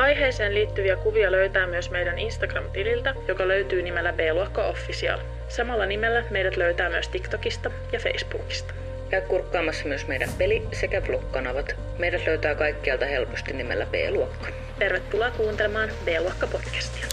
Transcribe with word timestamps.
Aiheeseen 0.00 0.54
liittyviä 0.54 0.96
kuvia 0.96 1.32
löytää 1.32 1.66
myös 1.66 1.90
meidän 1.90 2.18
Instagram-tililtä, 2.18 3.14
joka 3.28 3.48
löytyy 3.48 3.82
nimellä 3.82 4.12
B-luokka 4.12 4.66
Official. 4.66 5.18
Samalla 5.48 5.86
nimellä 5.86 6.24
meidät 6.30 6.56
löytää 6.56 6.90
myös 6.90 7.08
TikTokista 7.08 7.70
ja 7.92 7.98
Facebookista. 7.98 8.74
Käy 9.10 9.20
kurkkaamassa 9.20 9.88
myös 9.88 10.06
meidän 10.06 10.28
peli- 10.38 10.62
sekä 10.72 11.02
vlog-kanavat. 11.08 11.76
Meidät 11.98 12.26
löytää 12.26 12.54
kaikkialta 12.54 13.06
helposti 13.06 13.52
nimellä 13.52 13.86
B-luokka. 13.86 14.48
Tervetuloa 14.78 15.30
kuuntelemaan 15.30 15.90
B-luokka 16.04 16.46
podcastia. 16.46 17.06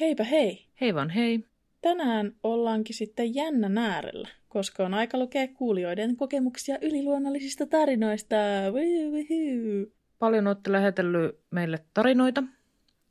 Heipä 0.00 0.24
hei! 0.24 0.66
Hei 0.80 0.94
vaan 0.94 1.10
hei. 1.10 1.55
Tänään 1.86 2.32
ollaankin 2.42 2.96
sitten 2.96 3.34
jännän 3.34 3.78
äärellä, 3.78 4.28
koska 4.48 4.86
on 4.86 4.94
aika 4.94 5.18
lukea 5.18 5.48
kuulijoiden 5.48 6.16
kokemuksia 6.16 6.78
yliluonnollisista 6.82 7.66
tarinoista. 7.66 8.36
Wuhuhu. 8.72 9.92
Paljon 10.18 10.46
olette 10.46 10.72
lähetellyt 10.72 11.40
meille 11.50 11.84
tarinoita 11.94 12.42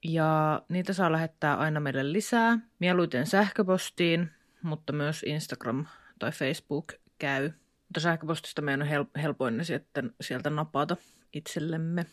ja 0.03 0.61
niitä 0.69 0.93
saa 0.93 1.11
lähettää 1.11 1.55
aina 1.55 1.79
meille 1.79 2.13
lisää. 2.13 2.59
Mieluiten 2.79 3.27
sähköpostiin, 3.27 4.29
mutta 4.61 4.93
myös 4.93 5.23
Instagram 5.23 5.85
tai 6.19 6.31
Facebook 6.31 6.93
käy. 7.19 7.51
Mutta 7.87 7.99
sähköpostista 7.99 8.61
meidän 8.61 8.81
on 8.81 8.87
hel- 8.87 9.21
helpoin 9.21 9.57
ne 9.57 9.63
sitten 9.63 10.11
sieltä 10.21 10.49
napata 10.49 10.97
itsellemme. 11.33 12.05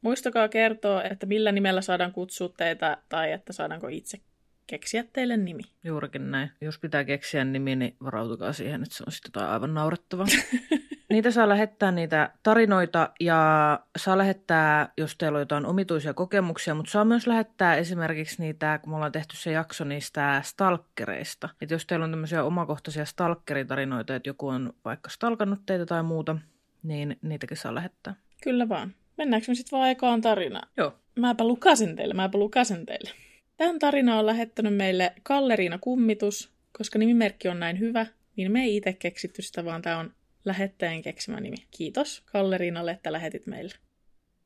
Muistakaa 0.00 0.48
kertoa, 0.48 1.02
että 1.02 1.26
millä 1.26 1.52
nimellä 1.52 1.80
saadaan 1.80 2.12
kutsua 2.12 2.48
teitä 2.56 2.98
tai 3.08 3.32
että 3.32 3.52
saadaanko 3.52 3.88
itse 3.88 4.18
keksiä 4.66 5.04
teille 5.12 5.36
nimi. 5.36 5.62
Juurikin 5.84 6.30
näin. 6.30 6.50
Jos 6.60 6.78
pitää 6.78 7.04
keksiä 7.04 7.44
nimi, 7.44 7.76
niin 7.76 7.96
varautukaa 8.04 8.52
siihen, 8.52 8.82
että 8.82 8.96
se 8.96 9.04
on 9.06 9.12
sitten 9.12 9.28
jotain 9.34 9.52
aivan 9.52 9.74
naurettavaa. 9.74 10.26
niitä 11.10 11.30
saa 11.30 11.48
lähettää 11.48 11.92
niitä 11.92 12.30
tarinoita 12.42 13.10
ja 13.20 13.80
saa 13.96 14.18
lähettää, 14.18 14.88
jos 14.96 15.16
teillä 15.16 15.36
on 15.36 15.42
jotain 15.42 15.66
omituisia 15.66 16.14
kokemuksia, 16.14 16.74
mutta 16.74 16.90
saa 16.90 17.04
myös 17.04 17.26
lähettää 17.26 17.76
esimerkiksi 17.76 18.42
niitä, 18.42 18.78
kun 18.82 18.90
me 18.90 18.96
ollaan 18.96 19.12
tehty 19.12 19.36
se 19.36 19.52
jakso 19.52 19.84
niistä 19.84 20.40
stalkkereista. 20.44 21.48
Että 21.60 21.74
jos 21.74 21.86
teillä 21.86 22.04
on 22.04 22.10
tämmöisiä 22.10 22.44
omakohtaisia 22.44 23.04
stalkeritarinoita, 23.04 24.16
että 24.16 24.28
joku 24.28 24.48
on 24.48 24.72
vaikka 24.84 25.10
stalkannut 25.10 25.60
teitä 25.66 25.86
tai 25.86 26.02
muuta, 26.02 26.36
niin 26.82 27.18
niitäkin 27.22 27.56
saa 27.56 27.74
lähettää. 27.74 28.14
Kyllä 28.42 28.68
vaan. 28.68 28.94
Mennäänkö 29.18 29.44
me 29.48 29.54
sitten 29.54 29.78
vaan 29.78 29.90
ekaan 29.90 30.20
tarinaan? 30.20 30.68
Joo. 30.76 30.94
Mäpä 31.18 31.44
lukasen 31.44 31.96
teille, 31.96 32.14
mäpä 32.14 32.38
lukasen 32.38 32.86
teille. 32.86 33.10
Tämän 33.56 33.78
tarina 33.78 34.18
on 34.18 34.26
lähettänyt 34.26 34.76
meille 34.76 35.12
Kalleriina 35.22 35.78
Kummitus, 35.78 36.52
koska 36.78 36.98
nimimerkki 36.98 37.48
on 37.48 37.60
näin 37.60 37.78
hyvä, 37.78 38.06
niin 38.36 38.52
me 38.52 38.62
ei 38.62 38.76
itse 38.76 38.92
keksitty 38.92 39.42
sitä, 39.42 39.64
vaan 39.64 39.82
tämä 39.82 39.98
on 39.98 40.14
lähettäjän 40.44 41.02
keksimä 41.02 41.40
nimi. 41.40 41.56
Kiitos 41.70 42.22
Kalleriinalle, 42.32 42.90
että 42.90 43.12
lähetit 43.12 43.46
meille. 43.46 43.74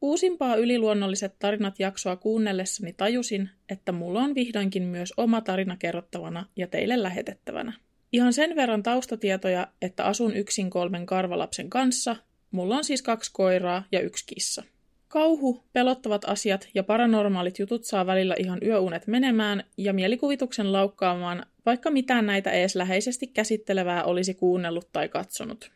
Uusimpaa 0.00 0.56
yliluonnolliset 0.56 1.38
tarinat 1.38 1.78
jaksoa 1.78 2.16
kuunnellessani 2.16 2.92
tajusin, 2.92 3.50
että 3.68 3.92
mulla 3.92 4.20
on 4.20 4.34
vihdoinkin 4.34 4.82
myös 4.82 5.14
oma 5.16 5.40
tarina 5.40 5.76
kerrottavana 5.76 6.46
ja 6.56 6.66
teille 6.66 7.02
lähetettävänä. 7.02 7.72
Ihan 8.12 8.32
sen 8.32 8.56
verran 8.56 8.82
taustatietoja, 8.82 9.68
että 9.82 10.04
asun 10.04 10.36
yksin 10.36 10.70
kolmen 10.70 11.06
karvalapsen 11.06 11.70
kanssa. 11.70 12.16
Mulla 12.50 12.76
on 12.76 12.84
siis 12.84 13.02
kaksi 13.02 13.30
koiraa 13.32 13.84
ja 13.92 14.00
yksi 14.00 14.26
kissa. 14.26 14.62
Kauhu, 15.08 15.64
pelottavat 15.72 16.24
asiat 16.24 16.68
ja 16.74 16.82
paranormaalit 16.82 17.58
jutut 17.58 17.84
saa 17.84 18.06
välillä 18.06 18.34
ihan 18.38 18.58
yöunet 18.62 19.06
menemään 19.06 19.64
ja 19.76 19.92
mielikuvituksen 19.92 20.72
laukkaamaan, 20.72 21.46
vaikka 21.66 21.90
mitään 21.90 22.26
näitä 22.26 22.50
ees 22.50 22.76
läheisesti 22.76 23.26
käsittelevää 23.26 24.04
olisi 24.04 24.34
kuunnellut 24.34 24.92
tai 24.92 25.08
katsonut. 25.08 25.70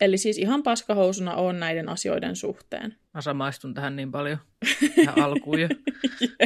Eli 0.00 0.18
siis 0.18 0.38
ihan 0.38 0.62
paskahousuna 0.62 1.34
on 1.34 1.60
näiden 1.60 1.88
asioiden 1.88 2.36
suhteen. 2.36 2.94
Mä 3.14 3.20
samaistun 3.20 3.74
tähän 3.74 3.96
niin 3.96 4.12
paljon 4.12 4.38
tähän 4.96 5.20
alkuun 5.24 5.60
jo, 5.60 5.68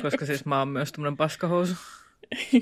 koska 0.02 0.26
siis 0.26 0.44
mä 0.44 0.58
oon 0.58 0.68
myös 0.68 0.92
tämmönen 0.92 1.16
paskahousu. 1.16 1.74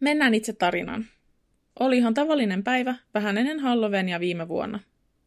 Mennään 0.00 0.34
itse 0.34 0.52
tarinaan. 0.52 1.06
Oli 1.80 1.98
ihan 1.98 2.14
tavallinen 2.14 2.64
päivä, 2.64 2.94
vähän 3.14 3.38
ennen 3.38 3.60
Halloweenia 3.60 4.20
viime 4.20 4.48
vuonna. 4.48 4.80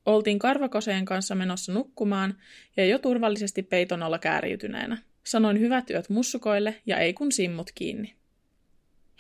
Oltiin 0.06 0.40
karvakoseen 0.40 1.06
kanssa 1.06 1.36
menossa 1.36 1.74
nukkumaan 1.74 2.38
ja 2.78 2.86
jo 2.86 3.00
turvallisesti 3.00 3.64
peiton 3.64 4.04
alla 4.04 4.20
kääriytyneenä. 4.20 4.98
Sanoin 5.24 5.60
hyvät 5.60 5.90
yöt 5.90 6.10
mussukoille 6.10 6.76
ja 6.86 6.98
ei 6.98 7.14
kun 7.14 7.32
simmut 7.32 7.72
kiinni. 7.76 8.16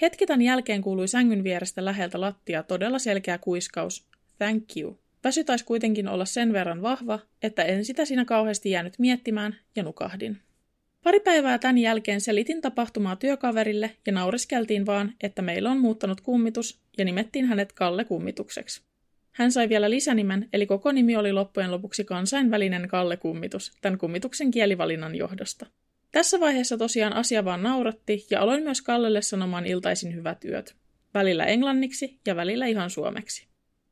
Hetki 0.01 0.25
tämän 0.25 0.41
jälkeen 0.41 0.81
kuului 0.81 1.07
sängyn 1.07 1.43
vierestä 1.43 1.85
läheltä 1.85 2.21
lattia 2.21 2.63
todella 2.63 2.99
selkeä 2.99 3.37
kuiskaus. 3.37 4.07
Thank 4.37 4.63
you. 4.77 4.99
Väsy 5.23 5.43
taisi 5.43 5.65
kuitenkin 5.65 6.07
olla 6.07 6.25
sen 6.25 6.53
verran 6.53 6.81
vahva, 6.81 7.19
että 7.43 7.63
en 7.63 7.85
sitä 7.85 8.05
siinä 8.05 8.25
kauheasti 8.25 8.71
jäänyt 8.71 8.99
miettimään 8.99 9.55
ja 9.75 9.83
nukahdin. 9.83 10.37
Pari 11.03 11.19
päivää 11.19 11.57
tämän 11.57 11.77
jälkeen 11.77 12.21
selitin 12.21 12.61
tapahtumaa 12.61 13.15
työkaverille 13.15 13.91
ja 14.05 14.13
naureskeltiin 14.13 14.85
vaan, 14.85 15.13
että 15.23 15.41
meillä 15.41 15.71
on 15.71 15.79
muuttanut 15.79 16.21
kummitus 16.21 16.79
ja 16.97 17.05
nimettiin 17.05 17.45
hänet 17.45 17.73
Kalle 17.73 18.05
Kummitukseksi. 18.05 18.81
Hän 19.31 19.51
sai 19.51 19.69
vielä 19.69 19.89
lisänimen, 19.89 20.49
eli 20.53 20.65
koko 20.65 20.91
nimi 20.91 21.15
oli 21.15 21.33
loppujen 21.33 21.71
lopuksi 21.71 22.03
kansainvälinen 22.03 22.87
Kalle 22.87 23.17
Kummitus, 23.17 23.71
tämän 23.81 23.99
kummituksen 23.99 24.51
kielivalinnan 24.51 25.15
johdosta. 25.15 25.65
Tässä 26.11 26.39
vaiheessa 26.39 26.77
tosiaan 26.77 27.13
asia 27.13 27.45
vaan 27.45 27.63
nauratti 27.63 28.25
ja 28.29 28.41
aloin 28.41 28.63
myös 28.63 28.81
Kallelle 28.81 29.21
sanomaan 29.21 29.65
iltaisin 29.65 30.15
hyvät 30.15 30.45
yöt. 30.45 30.75
Välillä 31.13 31.45
englanniksi 31.45 32.19
ja 32.27 32.35
välillä 32.35 32.65
ihan 32.65 32.89
suomeksi. 32.89 33.47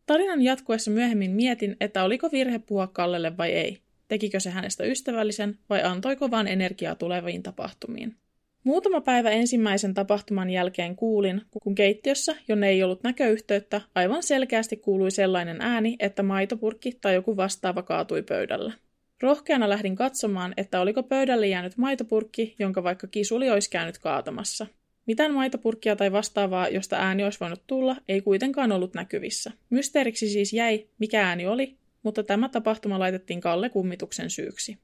Tarinan 0.06 0.42
jatkuessa 0.42 0.92
myöhemmin 0.92 1.32
mietin, 1.32 1.76
että 1.80 2.04
oliko 2.04 2.32
virhe 2.32 2.60
puhua 2.60 2.88
Kallelle 2.88 3.38
vai 3.38 3.52
ei. 3.52 3.82
Tekikö 4.08 4.40
se 4.40 4.50
hänestä 4.50 4.84
ystävällisen 4.84 5.60
vai 5.70 5.84
antoiko 5.84 6.32
vain 6.32 6.48
energiaa 6.48 6.96
tuleviin 6.96 7.44
tapahtumiin. 7.44 8.16
Muutama 8.64 9.02
päivä 9.02 9.30
ensimmäisen 9.30 9.94
tapahtuman 9.94 10.50
jälkeen 10.50 10.96
kuulin, 10.96 11.42
kun 11.64 11.76
keittiössä, 11.76 12.36
jonne 12.48 12.70
ei 12.70 12.84
ollut 12.84 13.04
näköyhteyttä, 13.04 13.82
aivan 13.96 14.24
selkeästi 14.24 14.78
kuului 14.78 15.12
sellainen 15.12 15.62
ääni, 15.62 15.96
että 16.00 16.24
maitopurkki 16.24 16.98
tai 17.02 17.14
joku 17.14 17.38
vastaava 17.38 17.84
kaatui 17.84 18.22
pöydällä. 18.22 18.74
Rohkeana 19.22 19.70
lähdin 19.70 19.96
katsomaan, 19.96 20.54
että 20.58 20.82
oliko 20.82 21.04
pöydälle 21.04 21.48
jäänyt 21.48 21.78
maitopurkki, 21.78 22.56
jonka 22.60 22.84
vaikka 22.84 23.08
kisuli 23.08 23.50
olisi 23.50 23.70
käynyt 23.70 23.98
kaatamassa. 23.98 24.68
Mitään 25.06 25.34
maitopurkkia 25.34 25.96
tai 25.96 26.12
vastaavaa, 26.12 26.68
josta 26.68 26.96
ääni 26.96 27.24
olisi 27.24 27.40
voinut 27.40 27.62
tulla, 27.68 27.96
ei 28.08 28.22
kuitenkaan 28.22 28.72
ollut 28.72 28.94
näkyvissä. 28.94 29.52
Mysteeriksi 29.70 30.30
siis 30.30 30.54
jäi, 30.54 30.88
mikä 31.00 31.28
ääni 31.28 31.48
oli, 31.48 31.76
mutta 32.04 32.24
tämä 32.24 32.50
tapahtuma 32.50 33.00
laitettiin 33.00 33.42
Kalle 33.42 33.70
kummituksen 33.70 34.30
syyksi. 34.30 34.78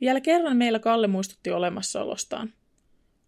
Vielä 0.00 0.20
kerran 0.20 0.56
meillä 0.56 0.78
Kalle 0.78 1.06
muistutti 1.06 1.50
olemassaolostaan. 1.50 2.52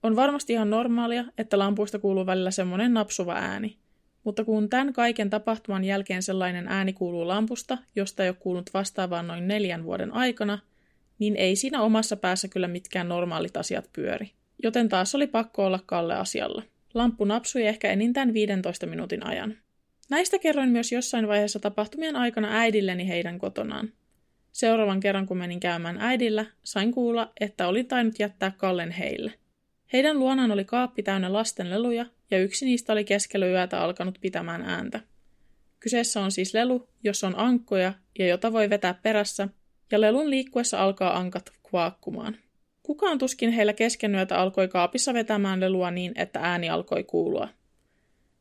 On 0.02 0.16
varmasti 0.16 0.52
ihan 0.52 0.70
normaalia, 0.70 1.24
että 1.38 1.58
lampuista 1.58 1.98
kuuluu 1.98 2.26
välillä 2.26 2.50
semmoinen 2.50 2.94
napsuva 2.94 3.34
ääni. 3.34 3.76
Mutta 4.24 4.44
kun 4.44 4.68
tämän 4.68 4.92
kaiken 4.92 5.30
tapahtuman 5.30 5.84
jälkeen 5.84 6.22
sellainen 6.22 6.68
ääni 6.68 6.92
kuuluu 6.92 7.28
lampusta, 7.28 7.78
josta 7.96 8.22
ei 8.22 8.28
ole 8.28 8.36
kuulunut 8.40 8.70
vastaavaan 8.74 9.26
noin 9.26 9.48
neljän 9.48 9.84
vuoden 9.84 10.12
aikana, 10.12 10.58
niin 11.18 11.36
ei 11.36 11.56
siinä 11.56 11.82
omassa 11.82 12.16
päässä 12.16 12.48
kyllä 12.48 12.68
mitkään 12.68 13.08
normaalit 13.08 13.56
asiat 13.56 13.90
pyöri. 13.92 14.30
Joten 14.62 14.88
taas 14.88 15.14
oli 15.14 15.26
pakko 15.26 15.66
olla 15.66 15.80
Kalle 15.86 16.14
asialla. 16.14 16.62
Lamppu 16.94 17.24
napsui 17.24 17.66
ehkä 17.66 17.90
enintään 17.90 18.34
15 18.34 18.86
minuutin 18.86 19.26
ajan. 19.26 19.54
Näistä 20.10 20.38
kerroin 20.38 20.68
myös 20.68 20.92
jossain 20.92 21.28
vaiheessa 21.28 21.60
tapahtumien 21.60 22.16
aikana 22.16 22.48
äidilleni 22.50 23.08
heidän 23.08 23.38
kotonaan. 23.38 23.92
Seuraavan 24.52 25.00
kerran 25.00 25.26
kun 25.26 25.36
menin 25.36 25.60
käymään 25.60 25.96
äidillä, 26.00 26.46
sain 26.64 26.92
kuulla, 26.92 27.32
että 27.40 27.68
olin 27.68 27.86
tainnut 27.86 28.18
jättää 28.18 28.52
Kallen 28.56 28.90
heille. 28.90 29.32
Heidän 29.92 30.18
luonaan 30.18 30.50
oli 30.50 30.64
kaappi 30.64 31.02
täynnä 31.02 31.32
lasten 31.32 31.70
leluja, 31.70 32.06
ja 32.30 32.38
yksi 32.38 32.64
niistä 32.64 32.92
oli 32.92 33.04
keskellä 33.04 33.46
yötä 33.46 33.80
alkanut 33.80 34.18
pitämään 34.20 34.62
ääntä. 34.62 35.00
Kyseessä 35.80 36.20
on 36.20 36.32
siis 36.32 36.54
lelu, 36.54 36.88
jossa 37.04 37.26
on 37.26 37.38
ankkoja 37.38 37.92
ja 38.18 38.26
jota 38.26 38.52
voi 38.52 38.70
vetää 38.70 38.94
perässä, 38.94 39.48
ja 39.90 40.00
lelun 40.00 40.30
liikkuessa 40.30 40.78
alkaa 40.78 41.18
ankat 41.18 41.52
kvaakkumaan. 41.70 42.36
Kukaan 42.82 43.18
tuskin 43.18 43.50
heillä 43.50 43.72
kesken 43.72 44.14
yötä 44.14 44.38
alkoi 44.38 44.68
kaapissa 44.68 45.14
vetämään 45.14 45.60
lelua 45.60 45.90
niin, 45.90 46.12
että 46.14 46.40
ääni 46.42 46.70
alkoi 46.70 47.04
kuulua. 47.04 47.48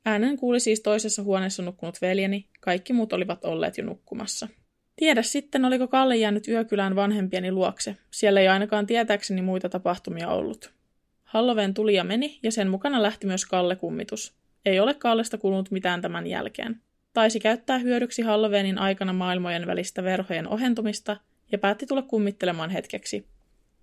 Äänen 0.05 0.37
kuuli 0.37 0.59
siis 0.59 0.79
toisessa 0.79 1.23
huoneessa 1.23 1.63
nukkunut 1.63 2.01
veljeni, 2.01 2.47
kaikki 2.59 2.93
muut 2.93 3.13
olivat 3.13 3.45
olleet 3.45 3.77
jo 3.77 3.83
nukkumassa. 3.83 4.47
Tiedä 4.95 5.21
sitten, 5.21 5.65
oliko 5.65 5.87
Kalle 5.87 6.17
jäänyt 6.17 6.47
yökylään 6.47 6.95
vanhempieni 6.95 7.51
luokse. 7.51 7.97
Siellä 8.11 8.39
ei 8.39 8.47
ainakaan 8.47 8.87
tietääkseni 8.87 9.41
muita 9.41 9.69
tapahtumia 9.69 10.27
ollut. 10.27 10.76
Halloween 11.27 11.73
tuli 11.73 11.95
ja 11.95 12.03
meni, 12.03 12.39
ja 12.43 12.51
sen 12.51 12.69
mukana 12.69 13.03
lähti 13.03 13.27
myös 13.27 13.45
Kalle 13.45 13.75
kummitus. 13.75 14.33
Ei 14.65 14.79
ole 14.79 14.93
Kallesta 14.93 15.37
kulunut 15.37 15.71
mitään 15.71 16.01
tämän 16.01 16.27
jälkeen. 16.27 16.81
Taisi 17.13 17.39
käyttää 17.39 17.77
hyödyksi 17.77 18.21
Halloweenin 18.21 18.77
aikana 18.77 19.13
maailmojen 19.13 19.67
välistä 19.67 20.03
verhojen 20.03 20.47
ohentumista 20.47 21.17
ja 21.51 21.57
päätti 21.57 21.85
tulla 21.85 22.01
kummittelemaan 22.01 22.69
hetkeksi. 22.69 23.27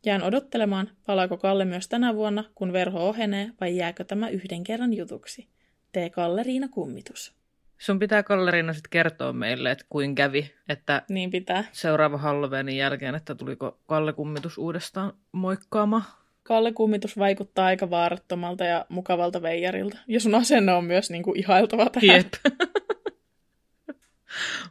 Jään 0.06 0.22
odottelemaan, 0.22 0.90
palaako 1.06 1.36
Kalle 1.36 1.64
myös 1.64 1.88
tänä 1.88 2.14
vuonna, 2.14 2.44
kun 2.54 2.72
verho 2.72 3.08
ohenee, 3.08 3.50
vai 3.60 3.76
jääkö 3.76 4.04
tämä 4.04 4.28
yhden 4.28 4.64
kerran 4.64 4.94
jutuksi. 4.94 5.48
Tee 5.92 6.10
Kalle-Riina 6.10 6.68
kummitus. 6.68 7.34
Sun 7.78 7.98
pitää 7.98 8.22
Kalleriina 8.22 8.72
sitten 8.72 8.90
kertoa 8.90 9.32
meille, 9.32 9.70
että 9.70 9.84
kuin 9.88 10.14
kävi, 10.14 10.54
että 10.68 11.02
Niin 11.08 11.30
pitää. 11.30 11.64
seuraava 11.72 12.18
Halloweenin 12.18 12.76
jälkeen, 12.76 13.14
että 13.14 13.34
tuliko 13.34 13.78
Kalle 13.86 14.12
kummitus 14.12 14.58
uudestaan 14.58 15.12
moikkaamaan. 15.32 16.04
Kalle 16.44 16.72
kummitus 16.72 17.18
vaikuttaa 17.18 17.66
aika 17.66 17.90
vaarattomalta 17.90 18.64
ja 18.64 18.86
mukavalta 18.88 19.42
veijarilta. 19.42 19.98
Ja 20.08 20.20
sun 20.20 20.34
asenne 20.34 20.72
on 20.72 20.84
myös 20.84 21.10
niinku 21.10 21.32
ihailtava 21.36 21.90
tähän. 21.90 22.16
Jep. 22.16 22.34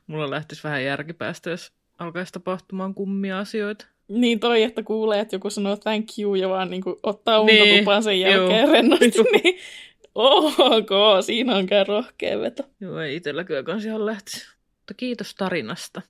Mulla 0.08 0.30
lähtisi 0.30 0.64
vähän 0.64 0.84
järkipäästä, 0.84 1.50
jos 1.50 1.74
alkaisi 2.00 2.34
tapahtumaan 2.34 2.94
kummia 2.94 3.40
asioita. 3.40 3.86
Niin 4.08 4.40
toi, 4.40 4.64
että 4.64 4.84
kuulee, 4.84 5.20
että 5.20 5.36
joku 5.36 5.50
sanoo 5.50 5.76
thank 5.78 6.06
you 6.20 6.36
ja 6.36 6.50
vaan 6.50 6.70
niinku 6.70 7.00
ottaa 7.04 7.40
unta 7.40 7.54
Niin, 7.54 7.80
tupaan 7.80 8.04
sen 8.04 8.20
jälkeen 8.20 8.64
juu. 8.64 8.72
rennosti. 8.74 9.12
Juu. 9.16 9.26
Niin, 9.44 9.60
ok, 10.58 10.90
siinä 11.26 11.56
on 11.56 11.68
kyllä 11.68 11.84
rohkea 11.84 12.40
veto. 12.40 12.64
Joo, 12.80 13.00
ei 13.00 13.16
itsellä 13.16 13.44
kyllä 13.44 13.64
kans 13.64 13.86
ihan 13.86 14.06
lähtisi. 14.06 14.48
Mutta 14.78 14.94
kiitos 14.94 15.36
tarinasta. 15.36 16.02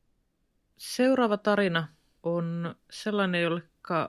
Seuraava 0.78 1.38
tarina 1.38 1.88
on 2.24 2.76
sellainen, 2.92 3.42
jolle 3.42 3.62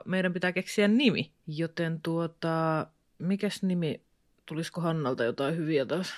meidän 0.05 0.33
pitää 0.33 0.51
keksiä 0.51 0.87
nimi. 0.87 1.31
Joten 1.47 2.01
tuota, 2.01 2.87
mikäs 3.19 3.63
nimi? 3.63 4.01
Tulisiko 4.45 4.81
Hannalta 4.81 5.23
jotain 5.23 5.57
hyviä 5.57 5.85
taas? 5.85 6.13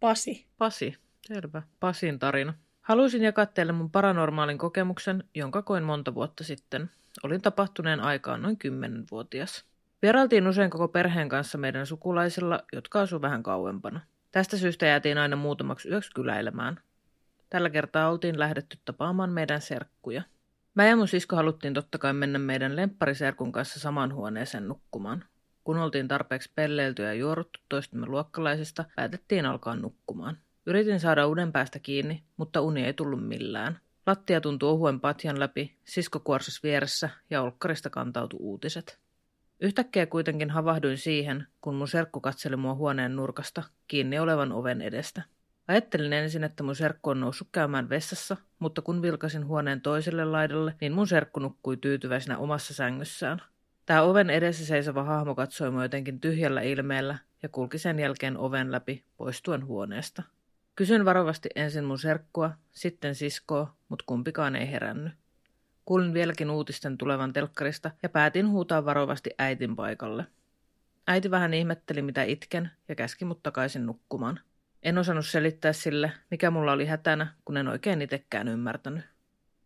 Pasi. 0.00 0.46
Pasi. 0.58 0.96
Selvä. 1.22 1.62
Pasin 1.80 2.18
tarina. 2.18 2.54
Haluaisin 2.82 3.22
jakaa 3.22 3.46
teille 3.46 3.72
mun 3.72 3.90
paranormaalin 3.90 4.58
kokemuksen, 4.58 5.24
jonka 5.34 5.62
koin 5.62 5.84
monta 5.84 6.14
vuotta 6.14 6.44
sitten. 6.44 6.90
Olin 7.22 7.42
tapahtuneen 7.42 8.00
aikaan 8.00 8.42
noin 8.42 8.58
10-vuotias. 8.64 9.64
Vierailtiin 10.02 10.46
usein 10.46 10.70
koko 10.70 10.88
perheen 10.88 11.28
kanssa 11.28 11.58
meidän 11.58 11.86
sukulaisilla, 11.86 12.60
jotka 12.72 13.00
asuivat 13.00 13.22
vähän 13.22 13.42
kauempana. 13.42 14.00
Tästä 14.32 14.56
syystä 14.56 14.86
jäätiin 14.86 15.18
aina 15.18 15.36
muutamaksi 15.36 15.88
yöksi 15.88 16.10
kyläilemään. 16.14 16.80
Tällä 17.50 17.70
kertaa 17.70 18.10
oltiin 18.10 18.38
lähdetty 18.38 18.78
tapaamaan 18.84 19.30
meidän 19.30 19.60
serkkuja. 19.60 20.22
Mä 20.76 20.86
ja 20.86 20.96
mun 20.96 21.08
sisko 21.08 21.36
haluttiin 21.36 21.74
totta 21.74 21.98
kai 21.98 22.12
mennä 22.12 22.38
meidän 22.38 22.76
lemppariserkun 22.76 23.52
kanssa 23.52 23.80
samaan 23.80 24.14
huoneeseen 24.14 24.68
nukkumaan. 24.68 25.24
Kun 25.64 25.78
oltiin 25.78 26.08
tarpeeksi 26.08 26.52
pelleilty 26.54 27.02
ja 27.02 27.14
juoruttu 27.14 27.60
toistemme 27.68 28.06
luokkalaisista, 28.06 28.84
päätettiin 28.96 29.46
alkaa 29.46 29.76
nukkumaan. 29.76 30.38
Yritin 30.66 31.00
saada 31.00 31.26
unen 31.26 31.52
päästä 31.52 31.78
kiinni, 31.78 32.22
mutta 32.36 32.60
uni 32.60 32.84
ei 32.84 32.92
tullut 32.94 33.28
millään. 33.28 33.80
Lattia 34.06 34.40
tuntui 34.40 34.68
ohuen 34.68 35.00
patjan 35.00 35.40
läpi, 35.40 35.76
sisko 35.84 36.20
kuorsas 36.20 36.62
vieressä 36.62 37.10
ja 37.30 37.42
olkkarista 37.42 37.90
kantautui 37.90 38.38
uutiset. 38.40 38.98
Yhtäkkiä 39.60 40.06
kuitenkin 40.06 40.50
havahduin 40.50 40.98
siihen, 40.98 41.46
kun 41.60 41.74
mun 41.74 41.88
serkku 41.88 42.20
katseli 42.20 42.56
mua 42.56 42.74
huoneen 42.74 43.16
nurkasta, 43.16 43.62
kiinni 43.88 44.18
olevan 44.18 44.52
oven 44.52 44.82
edestä. 44.82 45.22
Ajattelin 45.68 46.12
ensin, 46.12 46.44
että 46.44 46.62
mun 46.62 46.76
serkku 46.76 47.10
on 47.10 47.20
noussut 47.20 47.48
käymään 47.52 47.88
vessassa, 47.88 48.36
mutta 48.58 48.82
kun 48.82 49.02
vilkasin 49.02 49.46
huoneen 49.46 49.80
toiselle 49.80 50.24
laidalle, 50.24 50.74
niin 50.80 50.92
mun 50.92 51.06
serkku 51.06 51.40
nukkui 51.40 51.76
tyytyväisenä 51.76 52.38
omassa 52.38 52.74
sängyssään. 52.74 53.42
Tää 53.86 54.02
oven 54.02 54.30
edessä 54.30 54.66
seisova 54.66 55.04
hahmo 55.04 55.34
katsoi 55.34 55.70
mua 55.70 55.82
jotenkin 55.82 56.20
tyhjällä 56.20 56.62
ilmeellä 56.62 57.18
ja 57.42 57.48
kulki 57.48 57.78
sen 57.78 57.98
jälkeen 57.98 58.36
oven 58.36 58.72
läpi 58.72 59.04
poistuen 59.16 59.66
huoneesta. 59.66 60.22
Kysyn 60.76 61.04
varovasti 61.04 61.48
ensin 61.54 61.84
mun 61.84 61.98
serkkua, 61.98 62.50
sitten 62.72 63.14
siskoa, 63.14 63.74
mutta 63.88 64.04
kumpikaan 64.08 64.56
ei 64.56 64.70
herännyt. 64.70 65.12
Kuulin 65.84 66.14
vieläkin 66.14 66.50
uutisten 66.50 66.98
tulevan 66.98 67.32
telkkarista 67.32 67.90
ja 68.02 68.08
päätin 68.08 68.48
huutaa 68.48 68.84
varovasti 68.84 69.30
äitin 69.38 69.76
paikalle. 69.76 70.26
Äiti 71.06 71.30
vähän 71.30 71.54
ihmetteli, 71.54 72.02
mitä 72.02 72.22
itken, 72.22 72.70
ja 72.88 72.94
käski 72.94 73.24
mut 73.24 73.42
takaisin 73.42 73.86
nukkumaan. 73.86 74.40
En 74.86 74.98
osannut 74.98 75.26
selittää 75.26 75.72
sille, 75.72 76.12
mikä 76.30 76.50
mulla 76.50 76.72
oli 76.72 76.86
hätänä, 76.86 77.26
kun 77.44 77.56
en 77.56 77.68
oikein 77.68 78.02
itsekään 78.02 78.48
ymmärtänyt. 78.48 79.04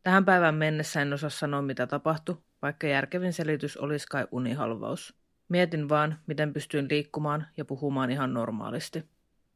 Tähän 0.03 0.25
päivään 0.25 0.55
mennessä 0.55 1.03
en 1.03 1.13
osaa 1.13 1.31
sanoa, 1.31 1.63
mitä 1.63 1.87
tapahtui, 1.87 2.37
vaikka 2.63 2.87
järkevin 2.87 3.33
selitys 3.33 3.77
olisi 3.77 4.07
kai 4.11 4.27
unihalvaus. 4.31 5.15
Mietin 5.49 5.89
vaan, 5.89 6.19
miten 6.27 6.53
pystyin 6.53 6.87
liikkumaan 6.91 7.47
ja 7.57 7.65
puhumaan 7.65 8.11
ihan 8.11 8.35
normaalisti. 8.35 9.05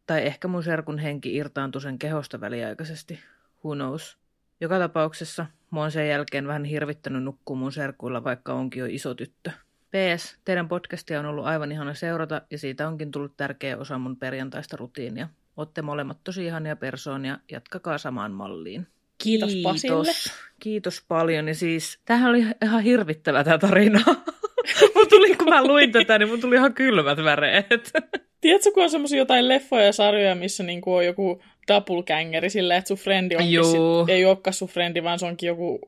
Tai 0.07 0.27
ehkä 0.27 0.49
mun 0.49 0.63
serkun 0.63 0.99
henki 0.99 1.37
irtaantui 1.37 1.81
sen 1.81 1.99
kehosta 1.99 2.41
väliaikaisesti. 2.41 3.21
Who 3.65 3.75
knows? 3.75 4.19
Joka 4.61 4.79
tapauksessa 4.79 5.47
mua 5.71 5.85
on 5.85 5.91
sen 5.91 6.09
jälkeen 6.09 6.47
vähän 6.47 6.65
hirvittänyt 6.65 7.23
nukkua 7.23 7.57
mun 7.57 7.73
serkuilla, 7.73 8.25
vaikka 8.25 8.55
onkin 8.55 8.81
jo 8.81 8.87
iso 8.91 9.15
tyttö. 9.15 9.51
PS, 9.91 10.39
teidän 10.45 10.69
podcastia 10.69 11.21
on 11.21 11.27
ollut 11.27 11.47
aivan 11.47 11.73
ihana 11.73 11.95
seurata 11.95 12.43
ja 12.51 12.59
siitä 12.59 12.89
onkin 12.89 13.11
tullut 13.11 13.37
tärkeä 13.37 13.79
osa 13.79 13.99
mun 13.99 14.17
perjantaista 14.17 14.77
rutiinia. 14.77 15.29
Otte 15.57 15.83
molemmat 15.83 16.19
tosi 16.25 16.45
ihania 16.45 16.77
persoonia, 16.77 17.39
jatkakaa 17.53 17.99
samaan 17.99 18.33
malliin. 18.33 18.87
Kiitos 19.19 19.55
Pasille. 19.63 20.13
Kiitos 20.61 21.05
paljon. 21.09 21.49
Ja 21.49 21.55
siis, 21.55 21.99
tämähän 22.05 22.31
oli 22.31 22.45
ihan 22.65 22.83
hirvittävä 22.83 23.45
tämä 23.45 23.59
tarina. 23.59 24.01
mun 24.95 25.09
tuli, 25.09 25.37
kun 25.37 25.49
mä 25.49 25.67
luin 25.67 25.93
tätä, 25.93 26.19
niin 26.19 26.29
mun 26.29 26.41
tuli 26.41 26.55
ihan 26.55 26.75
kylmät 26.75 27.19
väreet. 27.25 27.93
Tiedätkö, 28.41 28.71
kun 28.75 28.83
on 28.83 28.91
semmoisia 28.91 29.19
jotain 29.19 29.49
leffoja 29.49 29.85
ja 29.85 29.93
sarjoja, 29.93 30.35
missä 30.35 30.63
niinku 30.63 30.95
on 30.95 31.07
joku 31.07 31.43
doppelgängeri 31.69 32.51
silleen, 32.51 32.79
että 32.79 32.89
sun 32.89 32.97
frendi 32.97 33.37
onkin 33.37 33.53
Joo. 33.53 34.05
sit, 34.05 34.15
ei 34.15 34.25
olekaan 34.25 34.55
sun 34.55 34.69
frendi, 34.69 35.03
vaan 35.03 35.19
se 35.19 35.27
onkin 35.27 35.47
joku 35.47 35.81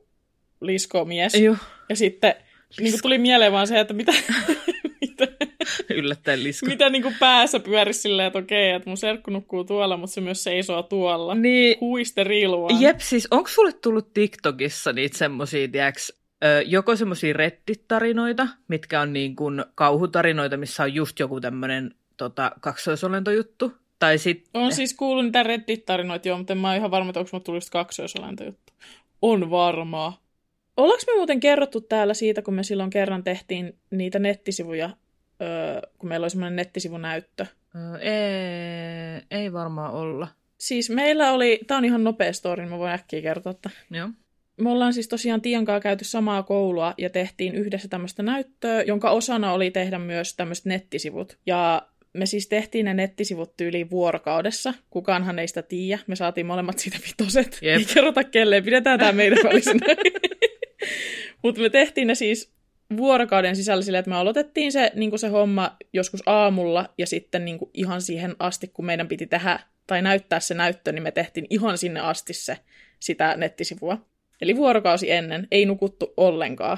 liskomies. 0.61 1.35
Joo, 1.35 1.55
Ja 1.89 1.95
sitten 1.95 2.35
niinku 2.79 2.99
tuli 3.01 3.17
mieleen 3.17 3.51
vaan 3.51 3.67
se, 3.67 3.79
että 3.79 3.93
mitä, 3.93 4.11
yllättäen 5.97 6.43
lisko. 6.43 6.65
mitä 6.65 6.89
niinku 6.89 7.13
päässä 7.19 7.59
pyörisi 7.59 8.01
silleen, 8.01 8.27
että 8.27 8.39
okei, 8.39 8.71
että 8.71 8.89
mun 8.89 8.97
serkku 8.97 9.31
nukkuu 9.31 9.63
tuolla, 9.63 9.97
mutta 9.97 10.13
se 10.13 10.21
myös 10.21 10.43
seisoo 10.43 10.83
tuolla. 10.83 11.35
Niin, 11.35 11.77
Huiste 11.81 12.23
rilua. 12.23 12.69
Jep, 12.79 12.99
siis 12.99 13.27
onko 13.31 13.49
sulle 13.49 13.73
tullut 13.73 14.13
TikTokissa 14.13 14.93
niitä 14.93 15.17
semmosia, 15.17 15.67
tiiäks, 15.67 16.13
joko 16.65 16.95
semmosia 16.95 17.33
Reddit-tarinoita, 17.33 18.47
mitkä 18.67 19.01
on 19.01 19.13
niin 19.13 19.35
kuin 19.35 19.65
kauhutarinoita, 19.75 20.57
missä 20.57 20.83
on 20.83 20.93
just 20.93 21.19
joku 21.19 21.41
tämmönen 21.41 21.95
tota, 22.17 22.51
kaksoisolentojuttu, 22.61 23.71
tai 23.99 24.17
sit... 24.17 24.49
On 24.53 24.73
siis 24.73 24.93
kuullut 24.93 25.25
niitä 25.25 25.43
Reddit-tarinoita, 25.43 26.27
joo, 26.27 26.37
mutta 26.37 26.53
en 26.53 26.57
mä 26.59 26.69
ole 26.69 26.77
ihan 26.77 26.91
varma, 26.91 27.09
että 27.09 27.19
onko 27.19 27.29
mulla 27.33 27.43
tullut 27.43 27.69
kaksoisolento 27.71 28.43
juttu. 28.43 28.73
On 29.21 29.49
varmaa. 29.49 30.21
Ollaanko 30.77 31.03
me 31.07 31.15
muuten 31.15 31.39
kerrottu 31.39 31.81
täällä 31.81 32.13
siitä, 32.13 32.41
kun 32.41 32.53
me 32.53 32.63
silloin 32.63 32.89
kerran 32.89 33.23
tehtiin 33.23 33.73
niitä 33.91 34.19
nettisivuja, 34.19 34.89
öö, 35.41 35.81
kun 35.97 36.09
meillä 36.09 36.23
oli 36.23 36.29
semmoinen 36.29 36.55
nettisivunäyttö? 36.55 37.45
Ö, 37.75 37.99
ei, 37.99 39.21
ei 39.31 39.53
varmaan 39.53 39.93
olla. 39.93 40.27
Siis 40.57 40.89
meillä 40.89 41.31
oli, 41.31 41.59
tää 41.67 41.77
on 41.77 41.85
ihan 41.85 42.03
nopea 42.03 42.33
story, 42.33 42.61
niin 42.61 42.69
mä 42.69 42.77
voin 42.77 42.91
äkkiä 42.91 43.21
kertoa, 43.21 43.51
että 43.51 43.69
Joo. 43.91 44.09
me 44.61 44.69
ollaan 44.69 44.93
siis 44.93 45.07
tosiaan 45.07 45.41
Tiankaa 45.41 45.79
käyty 45.79 46.05
samaa 46.05 46.43
koulua 46.43 46.93
ja 46.97 47.09
tehtiin 47.09 47.55
yhdessä 47.55 47.87
tämmöistä 47.87 48.23
näyttöä, 48.23 48.81
jonka 48.81 49.11
osana 49.11 49.53
oli 49.53 49.71
tehdä 49.71 49.99
myös 49.99 50.35
tämmöiset 50.35 50.65
nettisivut. 50.65 51.37
Ja 51.45 51.87
me 52.13 52.25
siis 52.25 52.47
tehtiin 52.47 52.85
ne 52.85 52.93
nettisivut 52.93 53.57
tyyliin 53.57 53.89
vuorokaudessa. 53.89 54.73
Kukaanhan 54.89 55.39
ei 55.39 55.47
sitä 55.47 55.61
tiedä. 55.61 56.01
Me 56.07 56.15
saatiin 56.15 56.45
molemmat 56.45 56.79
siitä 56.79 56.97
vitoset. 57.07 57.59
Jep. 57.61 57.77
Ei 57.77 57.85
kerrota 57.93 58.23
kelleen. 58.23 58.63
Pidetään 58.63 58.99
tämä 58.99 59.11
meidän 59.11 59.37
välisenä. 59.43 59.85
Mutta 61.43 61.61
me 61.61 61.69
tehtiin 61.69 62.07
ne 62.07 62.15
siis 62.15 62.56
vuorokauden 62.97 63.55
sisällä 63.55 63.81
silleen, 63.81 63.99
että 63.99 64.09
me 64.09 64.15
aloitettiin 64.15 64.71
se, 64.71 64.91
niin 64.95 65.19
se 65.19 65.27
homma 65.27 65.77
joskus 65.93 66.23
aamulla 66.25 66.89
ja 66.97 67.07
sitten 67.07 67.45
niin 67.45 67.59
ihan 67.73 68.01
siihen 68.01 68.35
asti, 68.39 68.67
kun 68.67 68.85
meidän 68.85 69.07
piti 69.07 69.27
tehdä 69.27 69.59
tai 69.87 70.01
näyttää 70.01 70.39
se 70.39 70.53
näyttö, 70.53 70.91
niin 70.91 71.03
me 71.03 71.11
tehtiin 71.11 71.47
ihan 71.49 71.77
sinne 71.77 71.99
asti 71.99 72.33
se, 72.33 72.57
sitä 72.99 73.37
nettisivua. 73.37 73.97
Eli 74.41 74.55
vuorokausi 74.55 75.11
ennen, 75.11 75.47
ei 75.51 75.65
nukuttu 75.65 76.13
ollenkaan. 76.17 76.77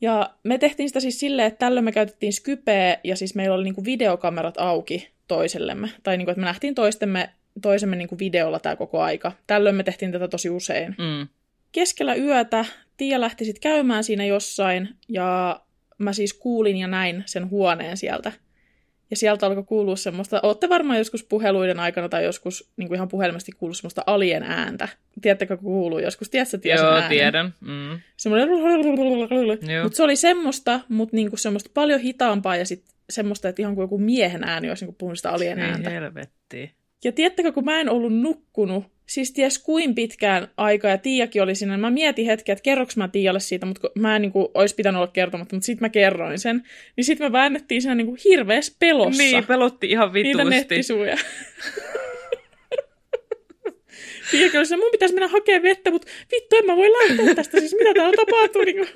Ja 0.00 0.30
me 0.44 0.58
tehtiin 0.58 0.88
sitä 0.88 1.00
siis 1.00 1.20
silleen, 1.20 1.48
että 1.48 1.58
tällöin 1.58 1.84
me 1.84 1.92
käytettiin 1.92 2.32
Skypeä 2.32 2.98
ja 3.04 3.16
siis 3.16 3.34
meillä 3.34 3.54
oli 3.54 3.64
niinku 3.64 3.84
videokamerat 3.84 4.54
auki 4.58 5.08
toisellemme. 5.28 5.88
Tai 6.02 6.16
niinku, 6.16 6.30
että 6.30 6.40
me 6.40 6.44
nähtiin 6.44 6.74
toistemme, 6.74 7.30
toisemme 7.62 7.96
niinku 7.96 8.18
videolla 8.18 8.60
tämä 8.60 8.76
koko 8.76 9.02
aika. 9.02 9.32
Tällöin 9.46 9.74
me 9.74 9.82
tehtiin 9.82 10.12
tätä 10.12 10.28
tosi 10.28 10.50
usein. 10.50 10.94
Mm. 10.98 11.28
Keskellä 11.72 12.14
yötä 12.14 12.64
Tiia 12.96 13.20
lähti 13.20 13.44
sitten 13.44 13.60
käymään 13.60 14.04
siinä 14.04 14.24
jossain 14.24 14.88
ja 15.08 15.60
mä 15.98 16.12
siis 16.12 16.34
kuulin 16.34 16.76
ja 16.76 16.86
näin 16.86 17.22
sen 17.26 17.50
huoneen 17.50 17.96
sieltä. 17.96 18.32
Ja 19.10 19.16
sieltä 19.16 19.46
alkoi 19.46 19.64
kuulua 19.64 19.96
semmoista, 19.96 20.40
olette 20.42 20.68
varmaan 20.68 20.98
joskus 20.98 21.24
puheluiden 21.24 21.80
aikana 21.80 22.08
tai 22.08 22.24
joskus 22.24 22.70
niin 22.76 22.88
kuin 22.88 22.96
ihan 22.96 23.08
puhelimesti 23.08 23.52
kuullut 23.52 23.76
semmoista 23.76 24.02
alien 24.06 24.42
ääntä. 24.42 24.88
Tiedättekö, 25.22 25.56
kun 25.56 25.64
kuuluu 25.64 25.98
joskus? 25.98 26.30
Tiedätkö, 26.30 26.58
tiedätkö 26.58 26.86
Joo, 26.86 26.94
äänen? 26.94 27.10
tiedän. 27.10 27.54
Mm. 27.60 28.00
Semmoinen... 28.16 28.48
Mutta 29.82 29.96
se 29.96 30.02
oli 30.02 30.16
semmoista, 30.16 30.80
mutta 30.88 31.16
niinku 31.16 31.36
semmoista 31.36 31.70
paljon 31.74 32.00
hitaampaa 32.00 32.56
ja 32.56 32.66
sitten 32.66 32.94
semmoista, 33.10 33.48
että 33.48 33.62
ihan 33.62 33.74
kuin 33.74 33.84
joku 33.84 33.98
miehen 33.98 34.44
ääni 34.44 34.68
olisi 34.68 34.84
niinku 34.84 34.96
puhunut 34.98 35.18
sitä 35.18 35.30
alien 35.30 35.58
Ei 35.58 35.70
ääntä. 35.70 35.90
helvetti. 35.90 36.72
Ja 37.04 37.12
tiedättekö, 37.12 37.52
kun 37.52 37.64
mä 37.64 37.80
en 37.80 37.88
ollut 37.88 38.14
nukkunut, 38.14 38.84
siis 39.06 39.32
ties 39.32 39.58
kuin 39.58 39.94
pitkään 39.94 40.48
aikaa, 40.56 40.90
ja 40.90 40.98
Tiiakin 40.98 41.42
oli 41.42 41.54
siinä, 41.54 41.76
mä 41.76 41.90
mietin 41.90 42.26
hetken, 42.26 42.52
että 42.52 42.62
kerroks 42.62 42.96
mä 42.96 43.08
Tiialle 43.08 43.40
siitä, 43.40 43.66
mutta 43.66 43.88
mä 43.98 44.16
en 44.16 44.22
niin 44.22 44.32
kuin, 44.32 44.48
olisi 44.54 44.74
pitänyt 44.74 44.96
olla 44.98 45.06
kertomatta, 45.12 45.56
mutta 45.56 45.66
sitten 45.66 45.84
mä 45.84 45.88
kerroin 45.88 46.38
sen, 46.38 46.62
niin 46.96 47.04
sitten 47.04 47.26
me 47.26 47.32
väännettiin 47.32 47.82
siinä 47.82 47.94
niin 47.94 48.06
kuin 48.06 48.18
hirveässä 48.24 48.76
pelossa 48.78 49.22
Niin, 49.22 49.46
pelotti 49.46 49.90
ihan 49.90 50.12
niitä 50.12 50.28
vitusti. 50.28 50.50
nettisuja. 50.50 51.16
Siinä, 54.64 54.76
mun 54.82 54.90
pitäisi 54.92 55.14
mennä 55.14 55.28
hakemaan 55.28 55.62
vettä, 55.62 55.90
mutta 55.90 56.08
vittu, 56.32 56.56
en 56.56 56.66
mä 56.66 56.76
voi 56.76 56.88
lähteä 56.90 57.34
tästä, 57.34 57.60
siis 57.60 57.74
mitä 57.78 57.94
täällä 57.94 58.16
tapahtuu. 58.16 58.62
Niin 58.64 58.76
kuin. 58.76 58.88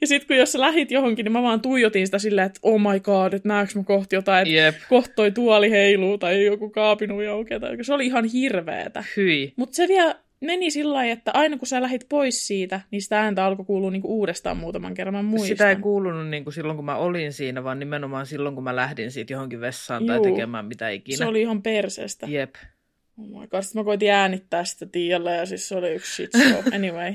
Ja 0.00 0.06
sitten 0.06 0.26
kun 0.26 0.36
jos 0.36 0.52
sä 0.52 0.60
lähit 0.60 0.90
johonkin, 0.90 1.24
niin 1.24 1.32
mä 1.32 1.42
vaan 1.42 1.60
tuijotin 1.60 2.06
sitä 2.06 2.18
silleen, 2.18 2.46
että 2.46 2.60
oh 2.62 2.80
my 2.80 3.00
god, 3.00 3.32
että 3.32 3.48
näekö 3.48 3.72
mä 3.74 3.82
kohti 3.84 4.16
jotain, 4.16 4.42
että 4.48 4.54
Jep. 4.62 4.74
kohta 4.88 5.14
toi 5.14 5.30
tuoli 5.30 5.70
heiluu 5.70 6.18
tai 6.18 6.44
joku 6.44 6.70
kaapinu 6.70 7.30
aukeaa. 7.30 7.60
tai- 7.60 7.84
Se 7.84 7.94
oli 7.94 8.06
ihan 8.06 8.24
hirveetä. 8.24 9.04
Hyi. 9.16 9.52
Mutta 9.56 9.76
se 9.76 9.88
vielä 9.88 10.14
meni 10.40 10.70
sillä 10.70 10.94
lailla, 10.94 11.12
että 11.12 11.30
aina 11.34 11.56
kun 11.58 11.66
sä 11.68 11.82
lähit 11.82 12.06
pois 12.08 12.46
siitä, 12.46 12.80
niin 12.90 13.02
sitä 13.02 13.20
ääntä 13.20 13.44
alkoi 13.44 13.64
kuulua 13.66 13.90
niinku 13.90 14.08
uudestaan 14.18 14.56
muutaman 14.56 14.94
kerran. 14.94 15.14
Mä 15.14 15.22
muistan. 15.22 15.48
Sitä 15.48 15.70
ei 15.70 15.76
kuulunut 15.76 16.28
niin 16.28 16.44
kuin 16.44 16.54
silloin, 16.54 16.76
kun 16.76 16.84
mä 16.84 16.96
olin 16.96 17.32
siinä, 17.32 17.64
vaan 17.64 17.78
nimenomaan 17.78 18.26
silloin, 18.26 18.54
kun 18.54 18.64
mä 18.64 18.76
lähdin 18.76 19.10
siitä 19.10 19.32
johonkin 19.32 19.60
vessaan 19.60 20.06
tai 20.06 20.16
Juu. 20.16 20.24
tekemään 20.24 20.64
mitä 20.64 20.88
ikinä. 20.90 21.16
Se 21.16 21.24
oli 21.26 21.40
ihan 21.40 21.62
perseestä. 21.62 22.26
Jep. 22.30 22.54
Oh 23.20 23.40
my 23.40 23.46
god, 23.46 23.62
sitten 23.62 23.80
mä 23.80 23.84
koitin 23.84 24.12
äänittää 24.12 24.64
sitä 24.64 24.86
Tiialle 24.86 25.36
ja 25.36 25.46
siis 25.46 25.68
se 25.68 25.76
oli 25.76 25.94
yksi 25.94 26.14
shit 26.14 26.30
show. 26.32 26.64
Anyway, 26.76 27.12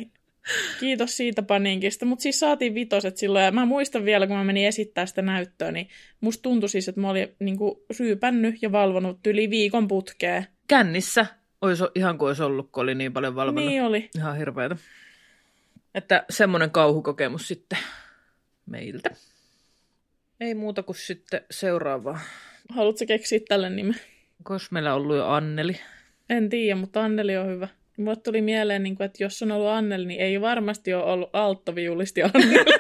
kiitos 0.80 1.18
siitä 1.18 1.42
paniikista. 1.42 2.06
Mutta 2.06 2.24
siis 2.24 2.40
saatiin 2.40 2.76
vitoset 2.76 3.18
silloin 3.18 3.46
ja 3.46 3.52
mä 3.52 3.66
muistan 3.66 4.06
vielä, 4.06 4.28
kun 4.28 4.38
mä 4.38 4.44
menin 4.44 4.68
esittää 4.68 5.06
sitä 5.06 5.22
näyttöä, 5.22 5.72
niin 5.72 5.88
musta 6.22 6.42
tuntui 6.42 6.70
siis, 6.70 6.88
että 6.88 7.02
mä 7.02 7.10
olin 7.10 7.36
niinku 7.40 7.86
ryypännyt 8.00 8.56
ja 8.62 8.72
valvonut 8.72 9.28
yli 9.28 9.50
viikon 9.50 9.88
putkeen. 9.88 10.48
Kännissä 10.68 11.26
olisi 11.62 11.84
ihan 11.96 12.18
kuin 12.18 12.28
olisi 12.28 12.44
ollut, 12.44 12.70
kun 12.72 12.84
oli 12.84 12.96
niin 12.96 13.14
paljon 13.14 13.36
valvonnut. 13.36 13.70
Niin 13.70 13.84
oli. 13.84 14.10
Ihan 14.16 14.38
hirveätä. 14.38 14.76
Että 15.96 16.26
semmoinen 16.30 16.72
kauhukokemus 16.72 17.48
sitten 17.48 17.80
meiltä. 18.66 19.10
Ei 20.40 20.56
muuta 20.56 20.84
kuin 20.84 20.96
sitten 20.96 21.42
seuraavaa. 21.52 22.20
Haluatko 22.70 23.06
keksiä 23.08 23.40
tälle 23.50 23.70
nimen? 23.70 23.96
Koska 24.44 24.74
meillä 24.74 24.94
on 24.94 25.02
ollut 25.02 25.16
jo 25.16 25.28
Anneli. 25.28 25.80
En 26.30 26.50
tiedä, 26.50 26.76
mutta 26.76 27.04
Anneli 27.04 27.38
on 27.38 27.48
hyvä. 27.48 27.68
Mulle 27.98 28.16
tuli 28.16 28.42
mieleen, 28.42 28.84
niin 28.84 28.96
kuin, 28.96 29.06
että 29.06 29.24
jos 29.24 29.42
on 29.44 29.52
ollut 29.52 29.70
Anneli, 29.70 30.06
niin 30.06 30.22
ei 30.22 30.42
varmasti 30.42 30.94
ole 30.94 31.04
ollut 31.04 31.30
Alttoviulisti 31.34 32.22
Anneli. 32.24 32.66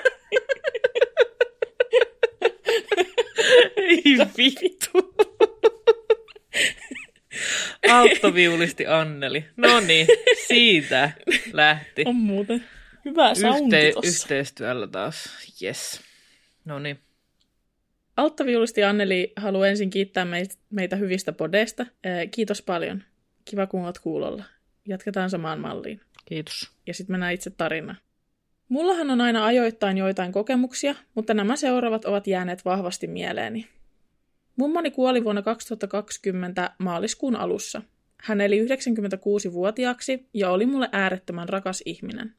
Ei 3.77 4.17
vittu. 4.37 5.15
Alttoviulisti 7.91 8.85
Anneli. 8.87 9.45
No 9.57 9.79
niin, 9.79 10.07
siitä 10.47 11.11
lähti. 11.53 12.03
on 12.05 12.15
muuten 12.15 12.63
hyvä 13.05 13.35
soundi 13.35 13.89
Yhte- 13.89 13.93
tossa. 13.93 14.09
yhteistyöllä 14.09 14.87
taas. 14.87 15.29
Yes. 15.63 16.01
No 16.65 16.79
niin. 16.79 16.99
Alttaviulisti 18.17 18.83
Anneli 18.83 19.33
haluaa 19.35 19.67
ensin 19.67 19.89
kiittää 19.89 20.27
meitä, 20.69 20.95
hyvistä 20.95 21.31
podeista. 21.31 21.85
Kiitos 22.31 22.61
paljon. 22.61 23.03
Kiva, 23.45 23.67
kun 23.67 23.83
olet 23.83 23.99
kuulolla. 23.99 24.43
Jatketaan 24.87 25.29
samaan 25.29 25.59
malliin. 25.59 26.01
Kiitos. 26.25 26.71
Ja 26.87 26.93
sitten 26.93 27.13
mennään 27.13 27.33
itse 27.33 27.49
tarinaan. 27.49 27.97
Mullahan 28.69 29.09
on 29.09 29.21
aina 29.21 29.45
ajoittain 29.45 29.97
joitain 29.97 30.31
kokemuksia, 30.31 30.95
mutta 31.15 31.33
nämä 31.33 31.55
seuraavat 31.55 32.05
ovat 32.05 32.27
jääneet 32.27 32.65
vahvasti 32.65 33.07
mieleeni. 33.07 33.67
Mummoni 34.55 34.91
kuoli 34.91 35.23
vuonna 35.23 35.41
2020 35.41 36.71
maaliskuun 36.79 37.35
alussa. 37.35 37.81
Hän 38.17 38.41
eli 38.41 38.65
96-vuotiaaksi 38.65 40.29
ja 40.33 40.49
oli 40.49 40.65
mulle 40.65 40.89
äärettömän 40.91 41.49
rakas 41.49 41.83
ihminen. 41.85 42.33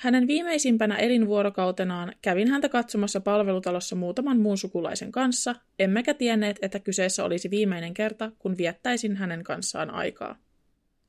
Hänen 0.00 0.26
viimeisimpänä 0.26 0.96
elinvuorokautenaan 0.96 2.12
kävin 2.22 2.48
häntä 2.48 2.68
katsomassa 2.68 3.20
palvelutalossa 3.20 3.96
muutaman 3.96 4.40
muun 4.40 4.58
sukulaisen 4.58 5.12
kanssa, 5.12 5.54
emmekä 5.78 6.14
tienneet, 6.14 6.58
että 6.62 6.78
kyseessä 6.78 7.24
olisi 7.24 7.50
viimeinen 7.50 7.94
kerta, 7.94 8.32
kun 8.38 8.58
viettäisin 8.58 9.16
hänen 9.16 9.44
kanssaan 9.44 9.90
aikaa. 9.90 10.36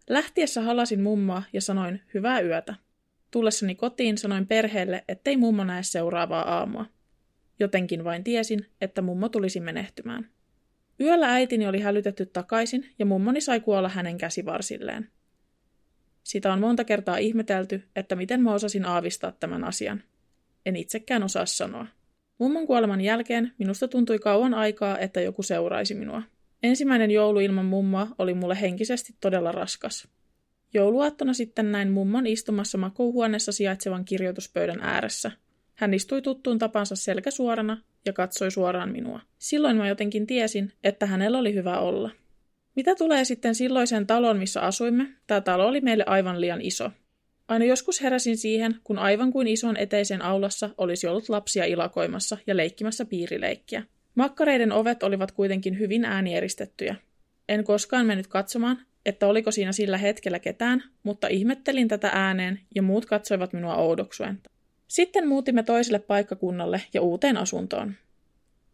Lähtiessä 0.09 0.61
halasin 0.61 1.01
mummoa 1.01 1.43
ja 1.53 1.61
sanoin 1.61 2.01
hyvää 2.13 2.41
yötä. 2.41 2.75
Tullessani 3.31 3.75
kotiin 3.75 4.17
sanoin 4.17 4.47
perheelle, 4.47 5.03
ettei 5.07 5.37
mummo 5.37 5.63
näe 5.63 5.83
seuraavaa 5.83 6.57
aamua. 6.57 6.85
Jotenkin 7.59 8.03
vain 8.03 8.23
tiesin, 8.23 8.65
että 8.81 9.01
mummo 9.01 9.29
tulisi 9.29 9.59
menehtymään. 9.59 10.29
Yöllä 10.99 11.33
äitini 11.33 11.67
oli 11.67 11.79
hälytetty 11.79 12.25
takaisin 12.25 12.89
ja 12.99 13.05
mummoni 13.05 13.41
sai 13.41 13.59
kuolla 13.59 13.89
hänen 13.89 14.17
käsivarsilleen. 14.17 15.09
Sitä 16.23 16.53
on 16.53 16.59
monta 16.59 16.83
kertaa 16.83 17.17
ihmetelty, 17.17 17.83
että 17.95 18.15
miten 18.15 18.41
mä 18.41 18.53
osasin 18.53 18.85
aavistaa 18.85 19.31
tämän 19.31 19.63
asian. 19.63 20.03
En 20.65 20.75
itsekään 20.75 21.23
osaa 21.23 21.45
sanoa. 21.45 21.87
Mummon 22.37 22.67
kuoleman 22.67 23.01
jälkeen 23.01 23.51
minusta 23.57 23.87
tuntui 23.87 24.19
kauan 24.19 24.53
aikaa, 24.53 24.97
että 24.97 25.21
joku 25.21 25.43
seuraisi 25.43 25.93
minua. 25.93 26.21
Ensimmäinen 26.63 27.11
joulu 27.11 27.39
ilman 27.39 27.65
mummoa 27.65 28.07
oli 28.17 28.33
mulle 28.33 28.61
henkisesti 28.61 29.15
todella 29.21 29.51
raskas. 29.51 30.07
Jouluaattona 30.73 31.33
sitten 31.33 31.71
näin 31.71 31.91
mummon 31.91 32.27
istumassa 32.27 32.77
makuuhuoneessa 32.77 33.51
sijaitsevan 33.51 34.05
kirjoituspöydän 34.05 34.79
ääressä. 34.81 35.31
Hän 35.75 35.93
istui 35.93 36.21
tuttuun 36.21 36.59
tapansa 36.59 36.95
selkä 36.95 37.31
suorana 37.31 37.77
ja 38.05 38.13
katsoi 38.13 38.51
suoraan 38.51 38.91
minua. 38.91 39.21
Silloin 39.37 39.77
mä 39.77 39.87
jotenkin 39.87 40.27
tiesin, 40.27 40.73
että 40.83 41.05
hänellä 41.05 41.39
oli 41.39 41.53
hyvä 41.53 41.79
olla. 41.79 42.11
Mitä 42.75 42.95
tulee 42.95 43.25
sitten 43.25 43.55
silloiseen 43.55 44.07
taloon, 44.07 44.37
missä 44.37 44.61
asuimme, 44.61 45.07
tämä 45.27 45.41
talo 45.41 45.67
oli 45.67 45.81
meille 45.81 46.03
aivan 46.07 46.41
liian 46.41 46.61
iso. 46.61 46.91
Aina 47.47 47.65
joskus 47.65 48.01
heräsin 48.01 48.37
siihen, 48.37 48.75
kun 48.83 48.99
aivan 48.99 49.31
kuin 49.31 49.47
ison 49.47 49.77
eteisen 49.77 50.21
aulassa 50.21 50.69
olisi 50.77 51.07
ollut 51.07 51.29
lapsia 51.29 51.65
ilakoimassa 51.65 52.37
ja 52.47 52.57
leikkimässä 52.57 53.05
piirileikkiä. 53.05 53.83
Makkareiden 54.15 54.71
ovet 54.71 55.03
olivat 55.03 55.31
kuitenkin 55.31 55.79
hyvin 55.79 56.05
äänieristettyjä. 56.05 56.95
En 57.49 57.63
koskaan 57.63 58.05
mennyt 58.05 58.27
katsomaan, 58.27 58.77
että 59.05 59.27
oliko 59.27 59.51
siinä 59.51 59.71
sillä 59.71 59.97
hetkellä 59.97 60.39
ketään, 60.39 60.83
mutta 61.03 61.27
ihmettelin 61.27 61.87
tätä 61.87 62.09
ääneen 62.13 62.59
ja 62.75 62.81
muut 62.81 63.05
katsoivat 63.05 63.53
minua 63.53 63.75
oudoksuen. 63.75 64.39
Sitten 64.87 65.27
muutimme 65.27 65.63
toiselle 65.63 65.99
paikkakunnalle 65.99 66.81
ja 66.93 67.01
uuteen 67.01 67.37
asuntoon. 67.37 67.93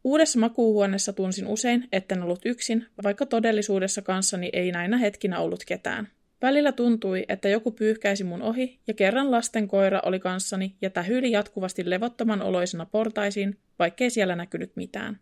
Uudessa 0.04 0.40
makuuhuoneessa 0.40 1.14
tunsin 1.14 1.48
usein, 1.48 1.88
etten 1.92 2.24
ollut 2.24 2.46
yksin, 2.46 2.86
vaikka 3.04 3.26
todellisuudessa 3.26 4.02
kanssani 4.02 4.50
ei 4.54 4.72
näinä 4.72 4.98
hetkinä 4.98 5.40
ollut 5.40 5.64
ketään. 5.66 6.08
Välillä 6.42 6.72
tuntui, 6.72 7.26
että 7.30 7.50
joku 7.50 7.72
pyyhkäisi 7.72 8.24
mun 8.24 8.42
ohi 8.42 8.80
ja 8.88 8.94
kerran 8.94 9.32
lasten 9.32 9.68
koira 9.68 10.02
oli 10.06 10.20
kanssani 10.20 10.76
ja 10.82 10.90
tähyili 10.90 11.32
jatkuvasti 11.32 11.90
levottoman 11.90 12.42
oloisena 12.42 12.86
portaisiin, 12.86 13.58
vaikkei 13.80 14.10
siellä 14.10 14.36
näkynyt 14.36 14.72
mitään. 14.76 15.20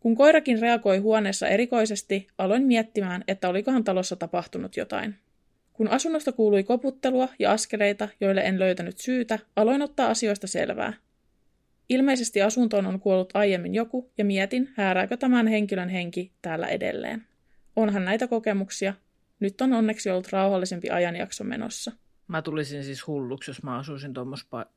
Kun 0.00 0.16
koirakin 0.16 0.60
reagoi 0.60 0.98
huoneessa 0.98 1.48
erikoisesti, 1.48 2.26
aloin 2.38 2.62
miettimään, 2.62 3.24
että 3.28 3.48
olikohan 3.48 3.84
talossa 3.84 4.16
tapahtunut 4.16 4.76
jotain. 4.76 5.14
Kun 5.72 5.88
asunnosta 5.88 6.32
kuului 6.32 6.64
koputtelua 6.64 7.28
ja 7.38 7.52
askeleita, 7.52 8.08
joille 8.20 8.40
en 8.40 8.58
löytänyt 8.58 8.98
syytä, 8.98 9.38
aloin 9.56 9.82
ottaa 9.82 10.10
asioista 10.10 10.46
selvää. 10.46 10.92
Ilmeisesti 11.88 12.42
asuntoon 12.42 12.86
on 12.86 13.00
kuollut 13.00 13.30
aiemmin 13.34 13.74
joku, 13.74 14.12
ja 14.18 14.24
mietin, 14.24 14.72
häärääkö 14.76 15.16
tämän 15.16 15.46
henkilön 15.46 15.88
henki 15.88 16.32
täällä 16.42 16.66
edelleen. 16.66 17.26
Onhan 17.76 18.04
näitä 18.04 18.28
kokemuksia. 18.28 18.94
Nyt 19.40 19.60
on 19.60 19.72
onneksi 19.72 20.10
ollut 20.10 20.32
rauhallisempi 20.32 20.90
ajanjakso 20.90 21.44
menossa. 21.44 21.92
Mä 22.28 22.42
tulisin 22.42 22.84
siis 22.84 23.06
hulluksi, 23.06 23.50
jos 23.50 23.62
mä 23.62 23.78
asuisin 23.78 24.14
tuommoissa 24.14 24.46
pa- 24.54 24.68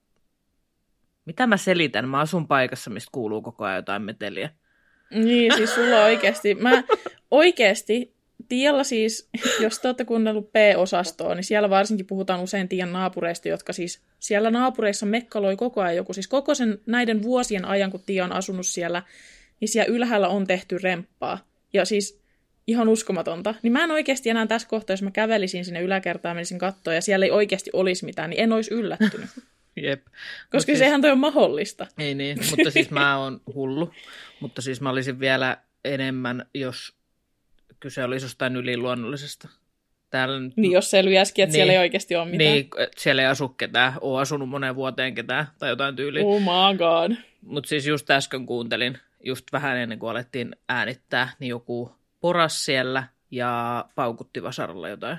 Mitä 1.26 1.48
mä 1.48 1.58
selitän? 1.58 2.10
Mä 2.10 2.20
asun 2.20 2.48
paikassa, 2.48 2.90
mistä 2.90 3.10
kuuluu 3.12 3.42
koko 3.42 3.66
ajan 3.66 3.76
jotain 3.76 4.02
meteliä. 4.02 4.50
Niin, 5.12 5.56
siis 5.56 5.76
sulla 5.76 6.04
oikeasti. 6.04 6.56
Mä 6.56 6.84
oikeasti, 7.32 8.16
Tialla 8.48 8.84
siis, 8.84 9.30
jos 9.60 9.80
te 9.80 9.88
olette 9.88 10.06
kuunnellut 10.06 10.52
P-osastoa, 10.52 11.36
niin 11.36 11.44
siellä 11.44 11.70
varsinkin 11.70 12.06
puhutaan 12.06 12.40
usein 12.40 12.70
Tian 12.70 12.94
naapureista, 12.94 13.48
jotka 13.48 13.74
siis 13.74 14.02
siellä 14.20 14.52
naapureissa 14.52 15.06
mekkaloi 15.06 15.56
koko 15.56 15.82
ajan 15.82 15.96
joku. 15.96 16.14
Siis 16.14 16.28
koko 16.28 16.56
sen 16.56 16.80
näiden 16.86 17.24
vuosien 17.24 17.66
ajan, 17.66 17.92
kun 17.92 18.04
Tia 18.06 18.26
on 18.26 18.32
asunut 18.32 18.66
siellä, 18.66 19.04
niin 19.60 19.70
siellä 19.70 19.94
ylhäällä 19.94 20.28
on 20.28 20.48
tehty 20.48 20.78
remppaa. 20.78 21.48
Ja 21.74 21.86
siis 21.86 22.20
ihan 22.68 22.90
uskomatonta. 22.90 23.56
Niin 23.62 23.74
mä 23.74 23.84
en 23.84 23.92
oikeasti 23.92 24.30
enää 24.30 24.48
tässä 24.48 24.68
kohtaa, 24.68 24.94
jos 24.94 25.02
mä 25.02 25.12
kävelisin 25.12 25.66
sinne 25.66 25.82
yläkertaan 25.82 26.36
menisin 26.36 26.60
kattoon 26.60 26.96
ja 26.96 27.02
siellä 27.02 27.26
ei 27.26 27.32
oikeasti 27.32 27.70
olisi 27.74 28.06
mitään, 28.06 28.30
niin 28.30 28.44
en 28.44 28.52
olisi 28.52 28.74
yllättynyt. 28.74 29.30
Jep. 29.84 30.06
Koska 30.06 30.58
Mut 30.58 30.66
siis... 30.66 30.80
sehän 30.80 31.02
toi 31.02 31.12
on 31.12 31.20
mahdollista. 31.20 31.88
Ei 31.98 32.16
niin, 32.16 32.38
mutta 32.50 32.72
siis 32.72 32.92
mä 32.92 33.18
oon 33.18 33.42
hullu. 33.54 33.94
Mutta 34.40 34.62
siis 34.62 34.82
mä 34.82 34.90
olisin 34.90 35.20
vielä 35.20 35.58
enemmän, 35.86 36.46
jos 36.54 36.99
kyse 37.80 38.04
olisi 38.04 38.26
jostain 38.26 38.56
yliluonnollisesta. 38.56 39.50
Täällä 40.10 40.40
nyt, 40.40 40.58
Niin, 40.58 40.72
jos 40.72 40.92
selviäisikin, 40.92 41.44
että 41.44 41.52
niin. 41.52 41.58
siellä 41.58 41.74
ei 41.74 41.80
oikeasti 41.80 42.16
ole 42.16 42.26
mitään. 42.26 42.52
niin, 42.52 42.70
siellä 42.98 43.22
ei 43.22 43.28
asu 43.28 43.50
ketään, 43.50 43.94
ole 44.02 44.22
asunut 44.22 44.50
moneen 44.50 44.76
vuoteen 44.76 45.16
ketään 45.16 45.48
tai 45.60 45.70
jotain 45.70 45.96
tyyliä. 45.96 46.24
Oh 46.26 46.42
my 46.42 46.78
god. 46.78 47.12
Mutta 47.42 47.68
siis 47.68 47.88
just 47.88 48.12
äsken 48.12 48.46
kuuntelin, 48.46 48.98
just 49.24 49.46
vähän 49.52 49.78
ennen 49.78 50.00
kuin 50.00 50.10
alettiin 50.10 50.56
äänittää, 50.70 51.30
niin 51.40 51.50
joku 51.50 51.96
poras 52.20 52.66
siellä 52.66 53.04
ja 53.32 53.86
paukutti 53.96 54.44
vasaralla 54.44 54.90
jotain. 54.90 55.18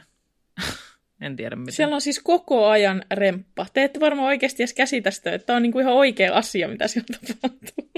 en 1.21 1.37
tiedä 1.37 1.57
mitä. 1.57 1.73
Siellä 1.73 1.95
on 1.95 2.00
siis 2.00 2.21
koko 2.25 2.67
ajan 2.69 3.05
remppa. 3.11 3.67
Te 3.73 3.85
ette 3.85 4.00
varmaan 4.00 4.29
oikeasti 4.29 4.62
edes 4.62 4.75
käsitä 4.75 5.11
sitä, 5.11 5.33
että 5.33 5.47
tämä 5.47 5.57
on 5.57 5.62
niinku 5.62 5.79
ihan 5.79 5.93
oikea 5.93 6.35
asia, 6.35 6.69
mitä 6.69 6.88
siellä 6.88 7.19
tapahtuu. 7.26 7.90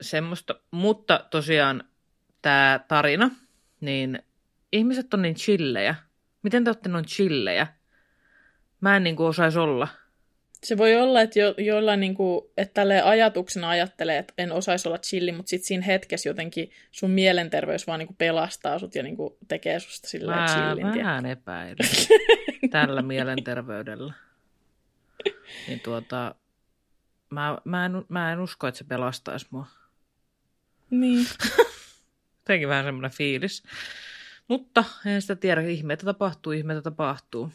Semmoista, 0.00 0.54
mutta 0.70 1.26
tosiaan 1.30 1.84
tämä 2.42 2.80
tarina, 2.88 3.30
niin 3.84 4.22
ihmiset 4.72 5.14
on 5.14 5.22
niin 5.22 5.34
chillejä. 5.34 5.94
Miten 6.42 6.64
te 6.64 6.70
olette 6.70 6.88
noin 6.88 7.04
chillejä? 7.04 7.66
Mä 8.80 8.96
en 8.96 9.04
niinku 9.04 9.24
osaisi 9.24 9.58
olla. 9.58 9.88
Se 10.64 10.78
voi 10.78 10.96
olla, 10.96 11.20
että 11.20 11.38
jo, 11.38 11.54
jollain 11.58 12.00
niinku, 12.00 12.52
että 12.56 12.74
tälle 12.74 13.02
ajatuksena 13.02 13.68
ajattelee, 13.68 14.18
että 14.18 14.34
en 14.38 14.52
osaisi 14.52 14.88
olla 14.88 14.98
chilli, 14.98 15.32
mutta 15.32 15.50
sitten 15.50 15.66
siinä 15.66 15.84
hetkessä 15.84 16.28
jotenkin 16.28 16.70
sun 16.90 17.10
mielenterveys 17.10 17.86
vaan 17.86 17.98
niinku 17.98 18.14
pelastaa 18.18 18.78
sut 18.78 18.94
ja 18.94 19.02
niinku 19.02 19.36
tekee 19.48 19.80
susta 19.80 20.08
silleen 20.08 20.38
Mä 20.38 20.46
chillin. 20.46 20.86
vähän 20.86 21.26
epäilen 21.26 21.76
tällä 22.70 23.02
mielenterveydellä. 23.02 24.12
Niin 25.68 25.80
tuota, 25.80 26.34
mä, 27.30 27.58
mä, 27.64 27.86
en, 27.86 27.92
mä 28.08 28.32
en 28.32 28.40
usko, 28.40 28.66
että 28.66 28.78
se 28.78 28.84
pelastaisi 28.84 29.46
mua. 29.50 29.66
Niin. 30.90 31.26
Jotenkin 32.44 32.68
vähän 32.68 32.84
semmoinen 32.84 33.10
fiilis. 33.10 33.62
Mutta 34.48 34.84
en 35.06 35.22
sitä 35.22 35.36
tiedä, 35.36 35.60
ihmeitä 35.60 36.04
tapahtuu, 36.04 36.52
ihmeitä 36.52 36.82
tapahtuu. 36.82 37.52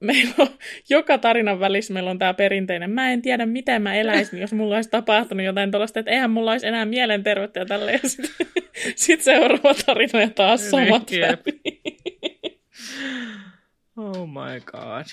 Meillä 0.00 0.34
on, 0.38 0.48
joka 0.88 1.18
tarinan 1.18 1.60
välissä 1.60 1.92
meillä 1.92 2.10
on 2.10 2.18
tämä 2.18 2.34
perinteinen, 2.34 2.90
mä 2.90 3.10
en 3.12 3.22
tiedä 3.22 3.46
miten 3.46 3.82
mä 3.82 3.94
eläisin, 3.94 4.38
jos 4.40 4.52
mulla 4.52 4.74
olisi 4.76 4.90
tapahtunut 4.90 5.46
jotain 5.46 5.70
tuollaista, 5.70 6.00
että 6.00 6.10
eihän 6.10 6.30
mulla 6.30 6.50
olisi 6.52 6.66
enää 6.66 6.84
mielenterveyttä 6.84 7.60
ja 7.60 7.66
tälleen. 7.66 8.00
Sitten 8.08 8.46
sit 8.96 9.22
seuraava 9.22 9.74
tarina 9.86 10.20
ja 10.20 10.30
taas 10.30 10.70
samat 10.70 11.10
Niin, 11.10 11.22
väliin. 11.22 12.60
Oh 13.96 14.26
my 14.28 14.60
god. 14.60 15.06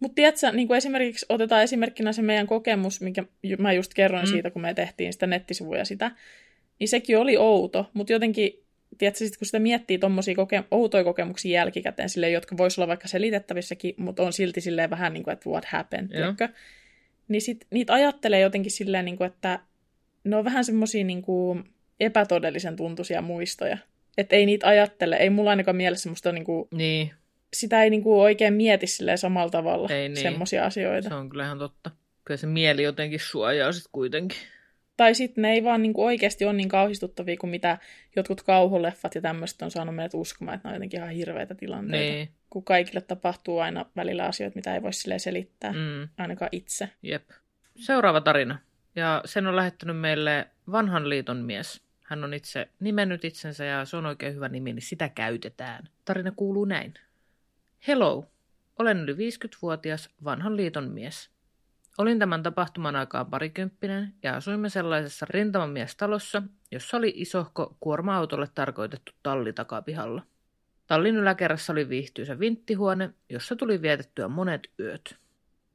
Mutta 0.00 0.14
tiedätkö, 0.14 0.52
niin 0.52 0.68
kuin 0.68 0.78
esimerkiksi 0.78 1.26
otetaan 1.28 1.62
esimerkkinä 1.62 2.12
se 2.12 2.22
meidän 2.22 2.46
kokemus, 2.46 3.00
minkä 3.00 3.24
mä 3.58 3.72
just 3.72 3.94
kerroin 3.94 4.24
Mm. 4.26 4.30
siitä, 4.30 4.50
kun 4.50 4.62
me 4.62 4.74
tehtiin 4.74 5.12
sitä 5.12 5.26
nettisivuja 5.26 5.84
sitä, 5.84 6.10
niin 6.78 6.88
sekin 6.88 7.18
oli 7.18 7.36
outo, 7.36 7.90
mutta 7.94 8.12
jotenkin, 8.12 8.52
tiedätkö, 8.98 9.18
sit 9.18 9.36
kun 9.36 9.46
sitä 9.46 9.58
miettii 9.58 9.98
tuommoisia 9.98 10.34
koke- 10.34 10.64
outoja 10.70 11.04
kokemuksia 11.04 11.52
jälkikäteen, 11.60 12.08
silleen, 12.08 12.32
jotka 12.32 12.56
voisi 12.56 12.80
olla 12.80 12.88
vaikka 12.88 13.08
selitettävissäkin, 13.08 13.94
mutta 13.96 14.22
on 14.22 14.32
silti 14.32 14.60
silleen 14.60 14.90
vähän 14.90 15.12
niin 15.12 15.22
kuin, 15.24 15.32
että 15.32 15.50
what 15.50 15.64
happened, 15.64 16.08
tiedätkö? 16.08 16.48
Niin 17.28 17.42
sit 17.42 17.66
niitä 17.70 17.92
ajattelee 17.92 18.40
jotenkin 18.40 18.72
silleen, 18.72 19.04
niin 19.04 19.16
kuin, 19.16 19.26
että 19.26 19.58
ne 20.24 20.36
on 20.36 20.44
vähän 20.44 20.64
semmoisia 20.64 21.04
niin 21.04 21.22
kuin 21.22 21.64
epätodellisen 22.00 22.76
tuntuisia 22.76 23.22
muistoja. 23.22 23.78
Että 24.18 24.36
ei 24.36 24.46
niitä 24.46 24.66
ajattele, 24.66 25.16
ei 25.16 25.30
mulla 25.30 25.50
ainakaan 25.50 25.76
mielessä 25.76 26.02
semmoista, 26.02 26.32
niin 26.32 26.44
kuin, 26.44 26.68
Niin, 26.74 27.10
sitä 27.54 27.82
ei 27.82 27.90
niin 27.90 28.02
kuin 28.02 28.20
oikein 28.20 28.54
mieti 28.54 28.86
samalla 29.16 29.50
tavalla 29.50 29.88
Ei 29.88 30.08
niin. 30.08 30.22
semmoisia 30.22 30.64
asioita. 30.64 31.08
se 31.08 31.14
on 31.14 31.28
kyllä 31.28 31.44
ihan 31.44 31.58
totta. 31.58 31.90
Kyllä 32.24 32.38
se 32.38 32.46
mieli 32.46 32.82
jotenkin 32.82 33.20
suojaa 33.20 33.72
sitten 33.72 33.90
kuitenkin. 33.92 34.38
Tai 34.96 35.14
sitten 35.14 35.42
ne 35.42 35.52
ei 35.52 35.64
vaan 35.64 35.82
niin 35.82 35.92
kuin 35.92 36.06
oikeasti 36.06 36.44
ole 36.44 36.52
niin 36.52 36.68
kauhistuttavia 36.68 37.36
kuin 37.36 37.50
mitä 37.50 37.78
jotkut 38.16 38.42
kauhuleffat 38.42 39.14
ja 39.14 39.20
tämmöiset 39.20 39.62
on 39.62 39.70
saanut 39.70 39.94
meidät 39.94 40.14
uskomaan, 40.14 40.56
että 40.56 40.68
ne 40.68 40.70
on 40.70 40.76
jotenkin 40.76 41.00
ihan 41.00 41.10
hirveitä 41.10 41.54
tilanteita. 41.54 42.14
Niin, 42.14 42.28
Kun 42.50 42.64
kaikille 42.64 43.00
tapahtuu 43.00 43.58
aina 43.58 43.86
välillä 43.96 44.24
asioita, 44.24 44.56
mitä 44.56 44.74
ei 44.74 44.82
voi 44.82 44.92
silleen 44.92 45.20
selittää, 45.20 45.72
mm, 45.72 46.08
ainakaan 46.18 46.48
itse. 46.52 46.88
jep. 47.02 47.30
Seuraava 47.76 48.20
tarina. 48.20 48.58
Ja 48.96 49.22
sen 49.24 49.46
on 49.46 49.56
lähettänyt 49.56 49.98
meille 50.00 50.46
vanhan 50.72 51.08
liiton 51.08 51.36
mies. 51.36 51.82
Hän 52.04 52.24
on 52.24 52.34
itse 52.34 52.68
nimennyt 52.80 53.24
itsensä 53.24 53.64
ja 53.64 53.84
se 53.84 53.96
on 53.96 54.06
oikein 54.06 54.34
hyvä 54.34 54.48
nimi, 54.48 54.72
niin 54.72 54.82
sitä 54.82 55.08
käytetään. 55.08 55.88
Tarina 56.04 56.32
kuuluu 56.36 56.64
näin. 56.64 56.94
Hello, 57.86 58.24
olen 58.78 58.98
yli 58.98 59.12
50-vuotias 59.12 60.10
vanhan 60.24 60.56
liiton 60.56 60.90
mies. 60.90 61.30
Olin 61.98 62.18
tämän 62.18 62.42
tapahtuman 62.42 62.96
aikaan 62.96 63.26
parikymppinen 63.26 64.14
ja 64.22 64.36
asuimme 64.36 64.68
sellaisessa 64.68 65.26
rintamamiestalossa, 65.30 66.42
jossa 66.70 66.96
oli 66.96 67.12
isohko 67.16 67.76
kuorma-autolle 67.80 68.46
tarkoitettu 68.54 69.12
talli 69.22 69.52
takapihalla. 69.52 70.22
Tallin 70.86 71.16
yläkerrassa 71.16 71.72
oli 71.72 71.88
viihtyisä 71.88 72.38
vinttihuone, 72.38 73.10
jossa 73.28 73.56
tuli 73.56 73.82
vietettyä 73.82 74.28
monet 74.28 74.70
yöt. 74.80 75.16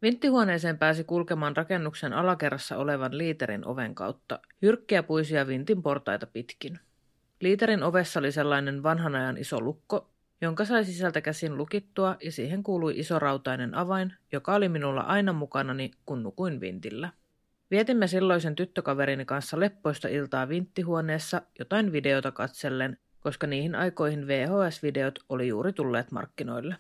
Vinttihuoneeseen 0.02 0.78
pääsi 0.78 1.04
kulkemaan 1.04 1.58
rakennuksen 1.58 2.14
alakerrassa 2.14 2.78
olevan 2.78 3.18
liiterin 3.18 3.68
oven 3.68 3.96
kautta, 3.96 4.40
jyrkkiä 4.62 5.04
puisia 5.04 5.48
vintin 5.48 5.84
portaita 5.84 6.28
pitkin. 6.28 6.80
Liiterin 7.42 7.84
ovessa 7.84 8.20
oli 8.20 8.32
sellainen 8.32 8.84
vanhan 8.84 9.16
ajan 9.16 9.38
iso 9.38 9.62
lukko, 9.62 10.15
jonka 10.42 10.66
sai 10.66 10.86
sisältä 10.86 11.22
käsin 11.22 11.58
lukittua 11.58 12.18
ja 12.24 12.32
siihen 12.32 12.64
kuului 12.64 13.00
iso 13.00 13.20
rautainen 13.20 13.76
avain, 13.76 14.14
joka 14.32 14.56
oli 14.56 14.70
minulla 14.70 15.02
aina 15.02 15.34
mukanani, 15.34 15.92
kun 16.06 16.24
nukuin 16.24 16.62
vintillä. 16.62 17.10
Vietimme 17.72 18.08
silloisen 18.08 18.56
tyttökaverini 18.56 19.26
kanssa 19.26 19.60
leppoista 19.60 20.08
iltaa 20.08 20.50
vinttihuoneessa 20.50 21.42
jotain 21.60 21.92
videota 21.92 22.32
katsellen, 22.32 22.98
koska 23.20 23.48
niihin 23.48 23.76
aikoihin 23.76 24.28
VHS-videot 24.28 25.20
oli 25.30 25.48
juuri 25.48 25.74
tulleet 25.74 26.12
markkinoille. 26.12 26.76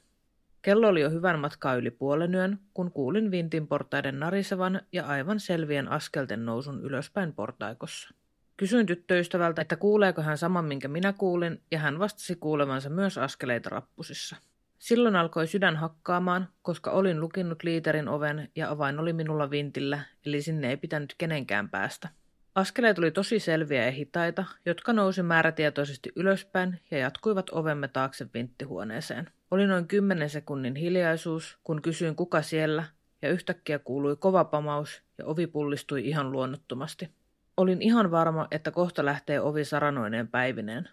Kello 0.61 0.87
oli 0.87 1.01
jo 1.01 1.09
hyvän 1.09 1.39
matkaa 1.39 1.75
yli 1.75 1.91
puolen 1.91 2.35
yön, 2.35 2.59
kun 2.73 2.91
kuulin 2.91 3.31
vintin 3.31 3.67
portaiden 3.67 4.19
narisevan 4.19 4.81
ja 4.91 5.05
aivan 5.05 5.39
selvien 5.39 5.87
askelten 5.87 6.45
nousun 6.45 6.81
ylöspäin 6.81 7.33
portaikossa. 7.33 8.09
Kysyin 8.57 8.85
tyttöystävältä, 8.85 9.61
että 9.61 9.75
kuuleeko 9.75 10.21
hän 10.21 10.37
saman, 10.37 10.65
minkä 10.65 10.87
minä 10.87 11.13
kuulin, 11.13 11.61
ja 11.71 11.79
hän 11.79 11.99
vastasi 11.99 12.35
kuulevansa 12.35 12.89
myös 12.89 13.17
askeleita 13.17 13.69
rappusissa. 13.69 14.35
Silloin 14.79 15.15
alkoi 15.15 15.47
sydän 15.47 15.75
hakkaamaan, 15.75 16.47
koska 16.61 16.91
olin 16.91 17.19
lukinnut 17.19 17.63
liiterin 17.63 18.07
oven 18.07 18.49
ja 18.55 18.69
avain 18.69 18.99
oli 18.99 19.13
minulla 19.13 19.49
vintillä, 19.49 19.99
eli 20.25 20.41
sinne 20.41 20.69
ei 20.69 20.77
pitänyt 20.77 21.15
kenenkään 21.17 21.69
päästä. 21.69 22.09
Askeleet 22.55 22.99
oli 22.99 23.11
tosi 23.11 23.39
selviä 23.39 23.85
ja 23.85 23.91
hitaita, 23.91 24.45
jotka 24.65 24.93
nousi 24.93 25.23
määrätietoisesti 25.23 26.11
ylöspäin 26.15 26.81
ja 26.91 26.97
jatkuivat 26.97 27.49
ovemme 27.49 27.87
taakse 27.87 28.27
vinttihuoneeseen. 28.33 29.29
Oli 29.51 29.67
noin 29.67 29.87
kymmenen 29.87 30.29
sekunnin 30.29 30.75
hiljaisuus, 30.75 31.57
kun 31.63 31.81
kysyin 31.81 32.15
kuka 32.15 32.41
siellä, 32.41 32.83
ja 33.21 33.29
yhtäkkiä 33.29 33.79
kuului 33.79 34.15
kova 34.15 34.43
pamaus 34.43 35.01
ja 35.17 35.25
ovi 35.25 35.47
pullistui 35.47 36.07
ihan 36.07 36.31
luonnottomasti. 36.31 37.09
Olin 37.57 37.81
ihan 37.81 38.11
varma, 38.11 38.47
että 38.51 38.71
kohta 38.71 39.05
lähtee 39.05 39.41
ovi 39.41 39.65
saranoineen 39.65 40.27
päivineen. 40.27 40.89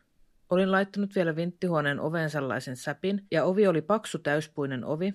Olin 0.50 0.72
laittanut 0.72 1.14
vielä 1.14 1.36
vinttihuoneen 1.36 2.00
oveen 2.00 2.30
sellaisen 2.30 2.76
säpin, 2.76 3.26
ja 3.30 3.44
ovi 3.44 3.66
oli 3.66 3.82
paksu 3.82 4.18
täyspuinen 4.18 4.84
ovi, 4.84 5.14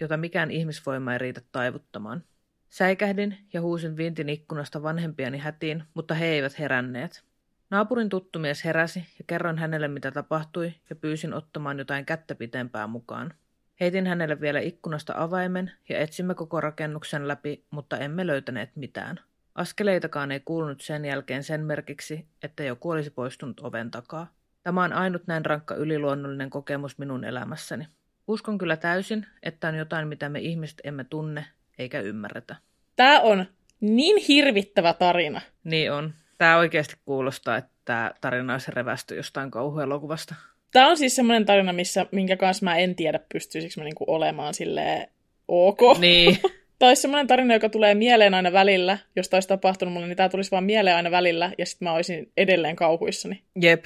jota 0.00 0.16
mikään 0.16 0.50
ihmisvoima 0.50 1.12
ei 1.12 1.18
riitä 1.18 1.40
taivuttamaan. 1.52 2.24
Säikähdin 2.68 3.38
ja 3.52 3.60
huusin 3.60 3.96
vintin 3.96 4.28
ikkunasta 4.28 4.82
vanhempiani 4.82 5.38
hätiin, 5.38 5.84
mutta 5.94 6.14
he 6.14 6.26
eivät 6.26 6.58
heränneet. 6.58 7.24
Naapurin 7.70 8.08
tuttu 8.08 8.38
mies 8.38 8.64
heräsi 8.64 8.98
ja 9.18 9.24
kerroin 9.26 9.58
hänelle 9.58 9.88
mitä 9.88 10.10
tapahtui 10.10 10.74
ja 10.90 10.96
pyysin 10.96 11.34
ottamaan 11.34 11.78
jotain 11.78 12.06
kättä 12.06 12.34
pitempää 12.34 12.86
mukaan. 12.86 13.34
Heitin 13.80 14.06
hänelle 14.06 14.40
vielä 14.40 14.60
ikkunasta 14.60 15.12
avaimen 15.16 15.72
ja 15.88 15.98
etsimme 15.98 16.34
koko 16.34 16.60
rakennuksen 16.60 17.28
läpi, 17.28 17.64
mutta 17.70 17.98
emme 17.98 18.26
löytäneet 18.26 18.70
mitään. 18.76 19.20
Askeleitakaan 19.54 20.32
ei 20.32 20.40
kuulunut 20.40 20.80
sen 20.80 21.04
jälkeen 21.04 21.42
sen 21.42 21.60
merkiksi, 21.60 22.26
että 22.42 22.62
joku 22.62 22.90
olisi 22.90 23.10
poistunut 23.10 23.60
oven 23.60 23.90
takaa. 23.90 24.32
Tämä 24.62 24.84
on 24.84 24.92
ainut 24.92 25.26
näin 25.26 25.46
rankka 25.46 25.74
yliluonnollinen 25.74 26.50
kokemus 26.50 26.98
minun 26.98 27.24
elämässäni. 27.24 27.86
Uskon 28.28 28.58
kyllä 28.58 28.76
täysin, 28.76 29.26
että 29.42 29.68
on 29.68 29.74
jotain, 29.74 30.08
mitä 30.08 30.28
me 30.28 30.40
ihmiset 30.40 30.80
emme 30.84 31.04
tunne 31.04 31.44
eikä 31.78 32.00
ymmärretä. 32.00 32.56
Tämä 32.96 33.20
on 33.20 33.46
niin 33.80 34.16
hirvittävä 34.28 34.92
tarina. 34.92 35.40
Niin 35.64 35.92
on. 35.92 36.14
Tämä 36.38 36.56
oikeasti 36.56 36.94
kuulostaa, 37.04 37.56
että 37.56 37.70
tämä 37.84 38.10
tarina 38.20 38.52
olisi 38.52 38.70
revästy 38.70 39.16
jostain 39.16 39.50
kauhuelokuvasta. 39.50 40.34
Tämä 40.72 40.88
on 40.88 40.96
siis 40.96 41.16
semmoinen 41.16 41.46
tarina, 41.46 41.72
missä, 41.72 42.06
minkä 42.12 42.36
kanssa 42.36 42.64
mä 42.64 42.76
en 42.76 42.94
tiedä, 42.94 43.20
pystyisikö 43.32 43.80
mä 43.80 43.84
niinku 43.84 44.04
olemaan 44.06 44.54
silleen 44.54 45.08
ok. 45.48 45.80
Niin. 45.98 46.38
Tämä 46.82 46.90
olisi 46.90 47.02
semmoinen 47.02 47.26
tarina, 47.26 47.54
joka 47.54 47.68
tulee 47.68 47.94
mieleen 47.94 48.34
aina 48.34 48.52
välillä. 48.52 48.98
Jos 49.16 49.28
tämä 49.28 49.36
olisi 49.36 49.48
tapahtunut 49.48 49.94
mulle, 49.94 50.06
niin 50.06 50.16
tämä 50.16 50.28
tulisi 50.28 50.50
vaan 50.50 50.64
mieleen 50.64 50.96
aina 50.96 51.10
välillä, 51.10 51.52
ja 51.58 51.66
sitten 51.66 51.86
mä 51.86 51.92
olisin 51.92 52.32
edelleen 52.36 52.76
kauhuissani. 52.76 53.42
Jep. 53.60 53.84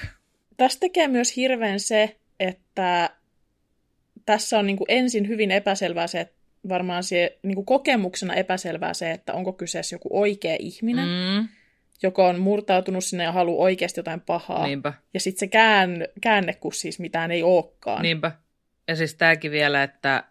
Tässä 0.57 0.79
tekee 0.79 1.07
myös 1.07 1.35
hirveän 1.35 1.79
se, 1.79 2.15
että 2.39 3.09
tässä 4.25 4.59
on 4.59 4.67
niinku 4.67 4.85
ensin 4.87 5.27
hyvin 5.27 5.51
epäselvää 5.51 6.07
se, 6.07 6.19
että 6.19 6.35
varmaan 6.69 7.03
se 7.03 7.37
niinku 7.43 7.63
kokemuksena 7.63 8.33
epäselvää 8.33 8.93
se, 8.93 9.11
että 9.11 9.33
onko 9.33 9.53
kyseessä 9.53 9.95
joku 9.95 10.09
oikea 10.11 10.55
ihminen. 10.59 11.05
Mm. 11.05 11.47
joka 12.03 12.27
on 12.27 12.39
murtautunut 12.39 13.03
sinne 13.03 13.23
ja 13.23 13.31
haluaa 13.31 13.63
oikeasti 13.63 13.99
jotain 13.99 14.21
pahaa. 14.21 14.67
Niinpä. 14.67 14.93
Ja 15.13 15.19
sitten 15.19 15.39
se 15.39 15.47
kään, 15.47 16.07
käänne, 16.21 16.53
kun 16.53 16.73
siis 16.73 16.99
mitään 16.99 17.31
ei 17.31 17.43
olekaan. 17.43 18.01
Niinpä. 18.01 18.31
Ja 18.87 18.95
siis 18.95 19.15
tämäkin 19.15 19.51
vielä, 19.51 19.83
että 19.83 20.23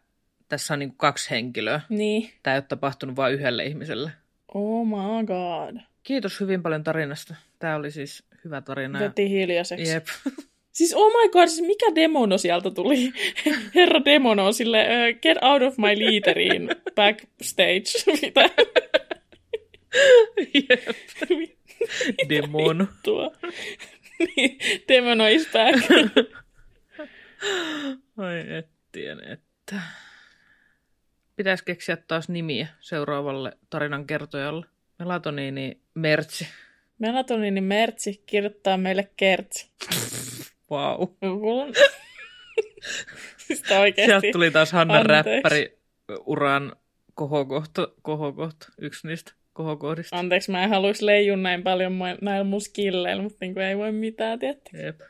tässä 0.48 0.74
on 0.74 0.78
niin 0.78 0.94
kaksi 0.96 1.30
henkilöä. 1.30 1.80
Niin. 1.88 2.30
Tämä 2.42 2.54
ei 2.54 2.58
ole 2.58 2.64
tapahtunut 2.68 3.16
vain 3.16 3.34
yhdelle 3.34 3.64
ihmiselle. 3.64 4.10
Oh 4.54 4.86
my 4.86 5.26
god. 5.26 5.80
Kiitos 6.02 6.40
hyvin 6.40 6.62
paljon 6.62 6.84
tarinasta. 6.84 7.34
Tämä 7.58 7.76
oli 7.76 7.90
siis 7.90 8.24
hyvä 8.44 8.60
tarina. 8.60 9.00
Veti 9.00 9.30
hiljaiseksi. 9.30 9.92
Jep. 9.92 10.06
Siis 10.76 10.94
oh 10.94 11.12
my 11.12 11.28
god, 11.28 11.48
siis 11.48 11.66
mikä 11.66 11.86
demono 11.94 12.38
sieltä 12.38 12.70
tuli? 12.70 13.12
Herra 13.74 14.04
demono 14.04 14.52
sille, 14.52 14.86
uh, 14.86 15.20
get 15.20 15.38
out 15.42 15.62
of 15.62 15.78
my 15.78 15.98
liiteriin 15.98 16.68
backstage. 16.96 18.12
Mitä? 18.22 18.50
Jep. 20.54 20.96
Demon. 22.28 22.88
Tuo. 23.02 23.32
Niin, 24.18 24.58
demono 24.88 25.26
is 25.26 25.48
back. 25.52 25.90
Ai 28.16 28.56
ettien, 28.58 29.32
että. 29.32 29.80
Pitäisi 31.36 31.64
keksiä 31.64 31.96
taas 31.96 32.28
nimiä 32.28 32.66
seuraavalle 32.80 33.52
tarinan 33.70 34.06
kertojalle. 34.06 34.66
Melatoniini 34.98 35.80
Mertsi. 35.94 36.48
Melatoniini 36.98 37.60
Mertsi 37.60 38.22
kirjoittaa 38.26 38.76
meille 38.76 39.10
kertsi. 39.16 39.70
Vau. 40.70 41.06
Wow. 41.24 41.70
siis 43.46 43.62
oikeasti. 43.70 44.10
Sieltä 44.10 44.26
tuli 44.32 44.50
taas 44.50 44.72
Hanna 44.72 44.94
Anteeksi. 44.94 45.30
Räppäri 45.30 45.78
uran 46.26 46.76
kohokohta, 47.14 47.88
kohokohta, 48.02 48.68
yksi 48.80 49.06
niistä 49.06 49.32
kohokohdista. 49.52 50.16
Anteeksi, 50.16 50.50
mä 50.50 50.64
en 50.64 50.70
haluaisi 50.70 51.06
leijun 51.06 51.42
näin 51.42 51.62
paljon 51.62 51.92
näillä 52.20 52.44
mun 52.44 52.60
skilleillä, 52.60 53.22
mutta 53.22 53.38
niin 53.40 53.58
ei 53.58 53.76
voi 53.76 53.92
mitään, 53.92 54.38
tietysti. 54.38 54.70
Jep. 54.82 55.00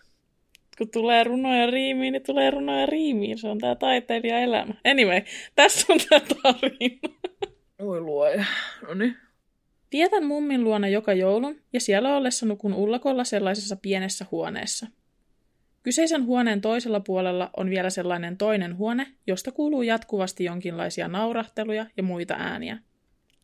Kun 0.78 0.90
tulee 0.92 1.24
runoja 1.24 1.66
riimiin, 1.66 2.12
niin 2.12 2.22
tulee 2.22 2.50
runoja 2.50 2.86
riimiin. 2.86 3.38
Se 3.38 3.48
on 3.48 3.58
tää 3.58 3.74
taiteilija 3.74 4.38
elämä. 4.38 4.74
Anyway, 4.90 5.20
tässä 5.54 5.92
on 5.92 5.98
tää 6.08 6.20
tarina. 6.20 7.16
Oi 7.78 8.00
luoja. 8.00 8.44
No 8.88 8.94
niin. 8.94 9.16
Vietän 9.92 10.24
mummin 10.24 10.64
luona 10.64 10.88
joka 10.88 11.12
joulun 11.12 11.60
ja 11.72 11.80
siellä 11.80 12.16
ollessa 12.16 12.46
nukun 12.46 12.74
ullakolla 12.74 13.24
sellaisessa 13.24 13.76
pienessä 13.76 14.26
huoneessa. 14.30 14.86
Kyseisen 15.82 16.24
huoneen 16.24 16.60
toisella 16.60 17.00
puolella 17.00 17.50
on 17.56 17.70
vielä 17.70 17.90
sellainen 17.90 18.36
toinen 18.36 18.76
huone, 18.76 19.06
josta 19.26 19.52
kuuluu 19.52 19.82
jatkuvasti 19.82 20.44
jonkinlaisia 20.44 21.08
naurahteluja 21.08 21.86
ja 21.96 22.02
muita 22.02 22.34
ääniä. 22.38 22.78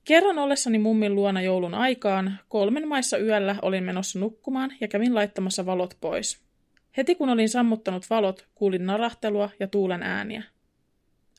Kerran 0.04 0.38
ollessani 0.38 0.78
mummin 0.78 1.14
luona 1.14 1.42
joulun 1.42 1.74
aikaan, 1.74 2.38
kolmen 2.48 2.88
maissa 2.88 3.18
yöllä 3.18 3.56
olin 3.62 3.84
menossa 3.84 4.18
nukkumaan 4.18 4.72
ja 4.80 4.88
kävin 4.88 5.14
laittamassa 5.14 5.66
valot 5.66 5.96
pois. 6.00 6.42
Heti 6.96 7.14
kun 7.14 7.28
olin 7.28 7.48
sammuttanut 7.48 8.10
valot, 8.10 8.46
kuulin 8.54 8.86
narahtelua 8.86 9.50
ja 9.60 9.66
tuulen 9.66 10.02
ääniä. 10.02 10.42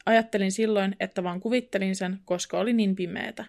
Ajattelin 0.05 0.51
silloin, 0.51 0.95
että 0.99 1.23
vaan 1.23 1.39
kuvittelin 1.39 1.95
sen, 1.95 2.19
koska 2.25 2.59
oli 2.59 2.73
niin 2.73 2.95
pimeetä. 2.95 3.45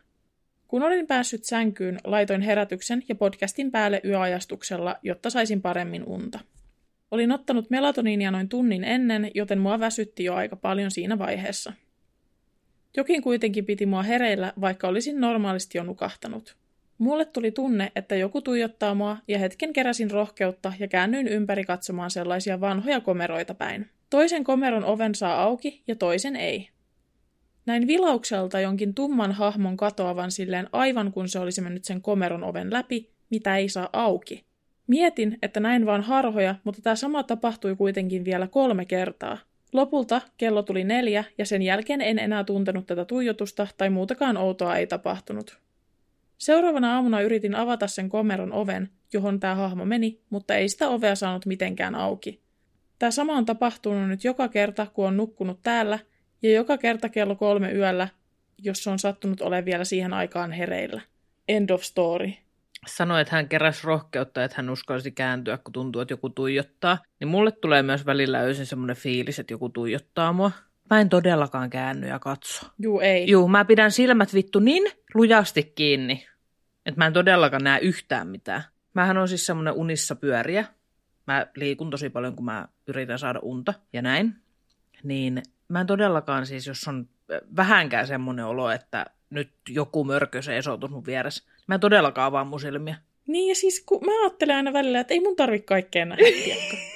Kun 0.69 0.83
olin 0.83 1.07
päässyt 1.07 1.45
sänkyyn, 1.45 1.99
laitoin 2.05 2.43
herätyksen 2.43 3.03
ja 3.09 3.15
podcastin 3.15 3.71
päälle 3.71 4.01
yöajastuksella, 4.05 4.97
jotta 5.03 5.31
saisin 5.31 5.63
paremmin 5.63 6.05
unta. 6.05 6.41
Olin 7.11 7.33
ottanut 7.33 7.71
melatoniinia 7.71 8.31
noin 8.31 8.49
tunnin 8.49 8.85
ennen, 8.85 9.31
joten 9.35 9.59
mua 9.59 9.81
väsytti 9.81 10.25
jo 10.25 10.35
aika 10.35 10.57
paljon 10.57 10.91
siinä 10.91 11.19
vaiheessa. 11.19 11.73
Jokin 12.97 13.23
kuitenkin 13.23 13.67
piti 13.67 13.87
mua 13.87 14.03
hereillä, 14.03 14.53
vaikka 14.61 14.89
olisin 14.89 15.21
normaalisti 15.21 15.79
jo 15.79 15.85
nukahtanut. 15.85 16.57
Mulle 16.99 17.25
tuli 17.25 17.51
tunne, 17.51 17.93
että 17.97 18.17
joku 18.17 18.41
tuijottaa 18.41 18.95
mua 18.95 19.17
ja 19.29 19.39
hetken 19.39 19.73
keräsin 19.73 20.11
rohkeutta 20.11 20.73
ja 20.79 20.89
käännyin 20.89 21.29
ympäri 21.29 21.65
katsomaan 21.65 22.11
sellaisia 22.11 22.61
vanhoja 22.61 23.01
komeroita 23.01 23.55
päin. 23.55 23.91
Toisen 24.11 24.45
komeron 24.45 24.85
oven 24.85 25.15
saa 25.15 25.43
auki 25.43 25.83
ja 25.87 25.97
toisen 25.97 26.37
ei. 26.37 26.69
Näin 27.67 27.87
vilaukselta 27.87 28.61
jonkin 28.61 28.95
tumman 28.95 29.33
hahmon 29.33 29.77
katoavan 29.77 30.31
silleen 30.31 30.69
aivan 30.73 31.13
kun 31.13 31.29
se 31.29 31.39
olisi 31.39 31.61
mennyt 31.61 31.85
sen 31.85 32.03
komeron 32.03 32.45
oven 32.45 32.73
läpi, 32.73 33.11
mitä 33.31 33.57
ei 33.57 33.69
saa 33.69 33.89
auki. 33.93 34.45
Mietin, 34.87 35.39
että 35.43 35.61
näin 35.61 35.87
vaan 35.87 36.03
harhoja, 36.03 36.55
mutta 36.65 36.83
tämä 36.83 36.97
sama 36.97 37.23
tapahtui 37.23 37.77
kuitenkin 37.77 38.25
vielä 38.25 38.47
kolme 38.47 38.85
kertaa. 38.85 39.39
Lopulta 39.73 40.21
kello 40.37 40.63
tuli 40.63 40.85
neljä 40.85 41.25
ja 41.39 41.47
sen 41.47 41.63
jälkeen 41.63 42.01
en 42.01 42.19
enää 42.19 42.45
tuntenut 42.45 42.87
tätä 42.87 43.05
tuijotusta 43.05 43.67
tai 43.77 43.91
muutakaan 43.91 44.37
outoa 44.37 44.77
ei 44.77 44.87
tapahtunut. 44.87 45.59
Seuraavana 46.45 46.95
aamuna 46.95 47.21
yritin 47.21 47.55
avata 47.55 47.87
sen 47.87 48.09
komeron 48.09 48.53
oven, 48.53 48.91
johon 49.13 49.41
tämä 49.41 49.55
hahmo 49.55 49.85
meni, 49.85 50.21
mutta 50.31 50.55
ei 50.55 50.69
sitä 50.69 50.89
ovea 50.89 51.15
saanut 51.15 51.47
mitenkään 51.47 51.95
auki. 51.95 52.41
Tämä 52.99 53.11
sama 53.11 53.33
on 53.33 53.45
tapahtunut 53.45 54.09
nyt 54.09 54.25
joka 54.25 54.49
kerta, 54.49 54.87
kun 54.95 55.07
on 55.07 55.17
nukkunut 55.17 55.63
täällä, 55.63 55.99
ja 56.43 56.53
joka 56.53 56.79
kerta 56.79 57.09
kello 57.09 57.37
kolme 57.37 57.73
yöllä, 57.73 58.09
jos 58.59 58.85
se 58.85 58.91
on 58.91 58.99
sattunut 58.99 59.41
ole 59.41 59.65
vielä 59.65 59.85
siihen 59.85 60.13
aikaan 60.13 60.53
hereillä. 60.53 61.01
End 61.49 61.71
of 61.71 61.83
story. 61.83 62.33
Sanoi, 62.87 63.21
että 63.21 63.37
hän 63.37 63.49
keräsi 63.49 63.87
rohkeutta, 63.87 64.45
että 64.45 64.57
hän 64.57 64.71
uskalsi 64.71 65.11
kääntyä, 65.11 65.59
kun 65.59 65.73
tuntuu, 65.73 66.03
että 66.03 66.13
joku 66.13 66.31
tuijottaa. 66.31 66.99
Niin 67.21 67.29
mulle 67.29 67.53
tulee 67.53 67.83
myös 67.83 68.07
välillä 68.07 68.39
öisin 68.41 68.67
semmoinen 68.67 68.97
fiilis, 68.97 69.39
että 69.39 69.55
joku 69.55 69.69
tuijottaa 69.69 70.33
mua. 70.33 70.51
Mä 70.91 71.01
en 71.01 71.09
todellakaan 71.09 71.71
käänny 71.71 72.09
ja 72.09 72.19
katso. 72.19 72.67
Juu, 72.79 73.01
ei. 73.01 73.31
Juu, 73.31 73.49
mä 73.49 73.65
pidän 73.65 73.91
silmät 73.91 74.35
vittu 74.35 74.59
niin 74.59 74.93
lujasti 75.15 75.63
kiinni, 75.63 76.27
että 76.87 77.01
mä 77.01 77.07
en 77.07 77.13
todellakaan 77.13 77.65
näe 77.65 77.81
yhtään 77.81 78.29
mitään. 78.29 78.63
Mähän 78.95 79.19
on 79.19 79.29
siis 79.29 79.47
semmoinen 79.47 79.75
unissa 79.75 80.17
pyöriä. 80.17 80.65
Mä 81.27 81.47
liikun 81.57 81.91
tosi 81.91 82.11
paljon, 82.11 82.37
kun 82.37 82.45
mä 82.45 82.69
yritän 82.87 83.19
saada 83.19 83.39
unta 83.43 83.75
ja 83.93 84.03
näin. 84.03 84.35
Niin 85.03 85.43
mä 85.69 85.81
en 85.81 85.87
todellakaan 85.87 86.47
siis, 86.47 86.67
jos 86.67 86.89
on 86.89 87.09
vähänkään 87.57 88.07
semmoinen 88.07 88.45
olo, 88.45 88.71
että 88.71 89.07
nyt 89.31 89.51
joku 89.69 90.05
mörkö 90.05 90.43
seisoutuu 90.43 90.89
mun 90.89 91.07
vieressä. 91.07 91.45
Mä 91.67 91.75
en 91.75 91.81
todellakaan 91.81 92.27
avaa 92.27 92.45
mun 92.45 92.61
silmiä. 92.61 92.97
Niin 93.27 93.49
ja 93.49 93.55
siis 93.55 93.83
kun 93.87 94.01
mä 94.07 94.23
ajattelen 94.23 94.57
aina 94.57 94.73
välillä, 94.73 95.01
että 95.01 95.15
ei 95.15 95.21
mun 95.21 95.37
tarvi 95.37 95.61
kaikkea 95.61 96.05
nähdä, 96.05 96.25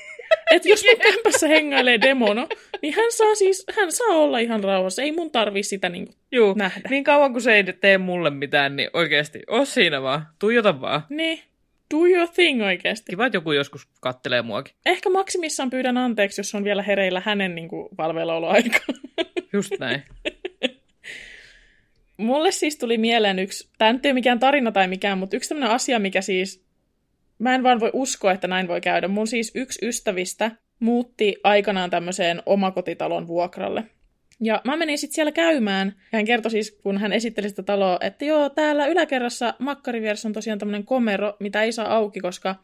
että 0.50 0.68
jos 0.68 0.84
mun 0.84 1.00
kämpässä 1.12 1.48
hengailee 1.48 2.00
demono, 2.00 2.48
niin 2.82 2.94
hän 2.94 3.12
saa 3.12 3.34
siis, 3.34 3.64
hän 3.76 3.92
saa 3.92 4.16
olla 4.16 4.38
ihan 4.38 4.64
rauhassa. 4.64 5.02
Ei 5.02 5.12
mun 5.12 5.30
tarvi 5.30 5.62
sitä 5.62 5.88
niin 5.88 6.08
Juu, 6.32 6.54
nähdä. 6.54 6.88
Niin 6.90 7.04
kauan 7.04 7.32
kuin 7.32 7.42
se 7.42 7.54
ei 7.54 7.64
tee 7.64 7.98
mulle 7.98 8.30
mitään, 8.30 8.76
niin 8.76 8.90
oikeasti, 8.92 9.42
oo 9.46 9.64
siinä 9.64 10.02
vaan. 10.02 10.26
Tuijota 10.38 10.80
vaan. 10.80 11.02
Niin. 11.10 11.40
Do 11.94 12.06
your 12.06 12.28
thing 12.28 12.62
oikeasti. 12.62 13.12
Kiva, 13.12 13.26
että 13.26 13.36
joku 13.36 13.52
joskus 13.52 13.88
kattelee 14.00 14.42
muakin. 14.42 14.74
Ehkä 14.86 15.10
maksimissaan 15.10 15.70
pyydän 15.70 15.96
anteeksi, 15.96 16.40
jos 16.40 16.54
on 16.54 16.64
vielä 16.64 16.82
hereillä 16.82 17.22
hänen 17.24 17.54
niin 17.54 17.68
kuin, 17.68 17.88
valveillaoloaika. 17.98 18.78
Just 19.52 19.72
näin. 19.78 20.02
Mulle 22.16 22.50
siis 22.52 22.78
tuli 22.78 22.98
mieleen 22.98 23.38
yksi, 23.38 23.68
tämä 23.78 23.92
nyt 23.92 24.06
ei 24.06 24.10
ole 24.10 24.14
mikään 24.14 24.38
tarina 24.38 24.72
tai 24.72 24.88
mikään, 24.88 25.18
mutta 25.18 25.36
yksi 25.36 25.48
tämmöinen 25.48 25.74
asia, 25.74 25.98
mikä 25.98 26.20
siis, 26.20 26.67
mä 27.38 27.54
en 27.54 27.62
vaan 27.62 27.80
voi 27.80 27.90
uskoa, 27.92 28.32
että 28.32 28.48
näin 28.48 28.68
voi 28.68 28.80
käydä. 28.80 29.08
Mun 29.08 29.26
siis 29.26 29.52
yksi 29.54 29.86
ystävistä 29.86 30.50
muutti 30.80 31.36
aikanaan 31.44 31.90
tämmöiseen 31.90 32.42
omakotitalon 32.46 33.26
vuokralle. 33.26 33.84
Ja 34.40 34.60
mä 34.64 34.76
menin 34.76 34.98
sitten 34.98 35.14
siellä 35.14 35.32
käymään, 35.32 35.94
ja 36.12 36.18
hän 36.18 36.24
kertoi 36.24 36.50
siis, 36.50 36.78
kun 36.82 36.98
hän 36.98 37.12
esitteli 37.12 37.48
sitä 37.48 37.62
taloa, 37.62 37.98
että 38.00 38.24
joo, 38.24 38.48
täällä 38.48 38.86
yläkerrassa 38.86 39.54
makkarivieressä 39.58 40.28
on 40.28 40.32
tosiaan 40.32 40.58
tämmöinen 40.58 40.84
komero, 40.84 41.36
mitä 41.40 41.62
ei 41.62 41.72
saa 41.72 41.94
auki, 41.94 42.20
koska 42.20 42.54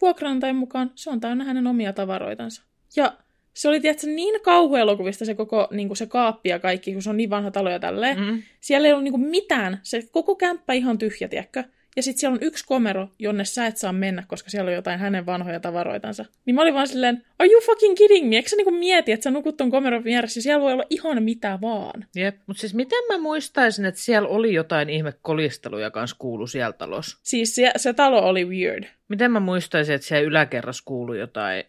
vuokranantajan 0.00 0.56
mukaan 0.56 0.90
se 0.94 1.10
on 1.10 1.20
täynnä 1.20 1.44
hänen 1.44 1.66
omia 1.66 1.92
tavaroitansa. 1.92 2.62
Ja 2.96 3.12
se 3.54 3.68
oli 3.68 3.80
tietysti 3.80 4.10
niin 4.10 4.40
kauhuelokuvista 4.40 5.24
se 5.24 5.34
koko 5.34 5.68
niin 5.70 5.88
kuin 5.88 5.96
se 5.96 6.06
kaappi 6.06 6.48
ja 6.48 6.58
kaikki, 6.58 6.92
kun 6.92 7.02
se 7.02 7.10
on 7.10 7.16
niin 7.16 7.30
vanha 7.30 7.50
talo 7.50 7.70
ja 7.70 7.78
tälleen. 7.78 8.20
Mm. 8.20 8.42
Siellä 8.60 8.88
ei 8.88 8.92
ollut 8.92 9.04
niin 9.04 9.12
kuin 9.12 9.28
mitään, 9.28 9.80
se 9.82 10.02
koko 10.10 10.34
kämppä 10.34 10.72
ihan 10.72 10.98
tyhjä, 10.98 11.28
tiedätkö? 11.28 11.64
Ja 11.98 12.02
sitten 12.02 12.20
siellä 12.20 12.34
on 12.34 12.42
yksi 12.42 12.64
komero, 12.66 13.08
jonne 13.18 13.44
sä 13.44 13.66
et 13.66 13.76
saa 13.76 13.92
mennä, 13.92 14.24
koska 14.28 14.50
siellä 14.50 14.68
on 14.68 14.74
jotain 14.74 14.98
hänen 14.98 15.26
vanhoja 15.26 15.60
tavaroitansa. 15.60 16.24
Niin 16.44 16.54
mä 16.54 16.62
olin 16.62 16.74
vaan 16.74 16.88
silleen, 16.88 17.24
are 17.38 17.50
you 17.52 17.60
fucking 17.60 17.96
kidding 17.96 18.28
me? 18.28 18.36
Eikö 18.36 18.48
sä 18.48 18.56
niinku 18.56 18.70
mieti, 18.70 19.12
että 19.12 19.24
sä 19.24 19.30
nukut 19.30 19.56
ton 19.56 19.70
komeron 19.70 20.04
vieressä? 20.04 20.42
Siellä 20.42 20.62
voi 20.62 20.72
olla 20.72 20.84
ihan 20.90 21.22
mitä 21.22 21.58
vaan. 21.60 22.06
Jep, 22.16 22.36
mutta 22.46 22.60
siis 22.60 22.74
miten 22.74 23.04
mä 23.08 23.18
muistaisin, 23.18 23.84
että 23.84 24.00
siellä 24.00 24.28
oli 24.28 24.54
jotain 24.54 24.90
ihme 24.90 25.14
kolisteluja 25.22 25.90
kanssa 25.90 26.16
kuulu 26.18 26.46
siellä 26.46 26.72
talossa? 26.72 27.18
Siis 27.22 27.54
se, 27.54 27.72
se 27.76 27.92
talo 27.92 28.18
oli 28.18 28.44
weird. 28.44 28.84
Miten 29.08 29.30
mä 29.30 29.40
muistaisin, 29.40 29.94
että 29.94 30.06
siellä 30.06 30.26
yläkerrassa 30.26 30.82
kuulu 30.86 31.14
jotain... 31.14 31.64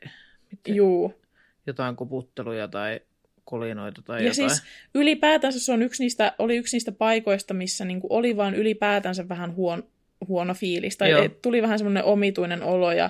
Miten? 0.52 0.76
Juu 0.76 1.14
jotain 1.68 1.96
koputteluja 1.96 2.68
tai 2.68 3.00
kolinoita 3.46 4.02
tai 4.02 4.20
ja 4.20 4.28
jotain. 4.28 4.50
siis 4.50 4.64
ylipäätänsä 4.96 5.60
se 5.60 5.72
on 5.72 5.82
yksi 5.82 6.04
niistä, 6.04 6.34
oli 6.40 6.58
yksi 6.58 6.76
niistä 6.76 6.92
paikoista, 6.92 7.54
missä 7.54 7.86
niinku 7.86 8.08
oli 8.10 8.38
vaan 8.38 8.56
ylipäätänsä 8.56 9.30
vähän 9.30 9.56
huon, 9.56 9.84
huono 10.28 10.54
fiilis. 10.54 10.98
Tai 10.98 11.10
Joo. 11.10 11.30
tuli 11.42 11.62
vähän 11.62 11.80
semmoinen 11.80 12.04
omituinen 12.04 12.64
olo 12.64 12.92
ja 12.92 13.10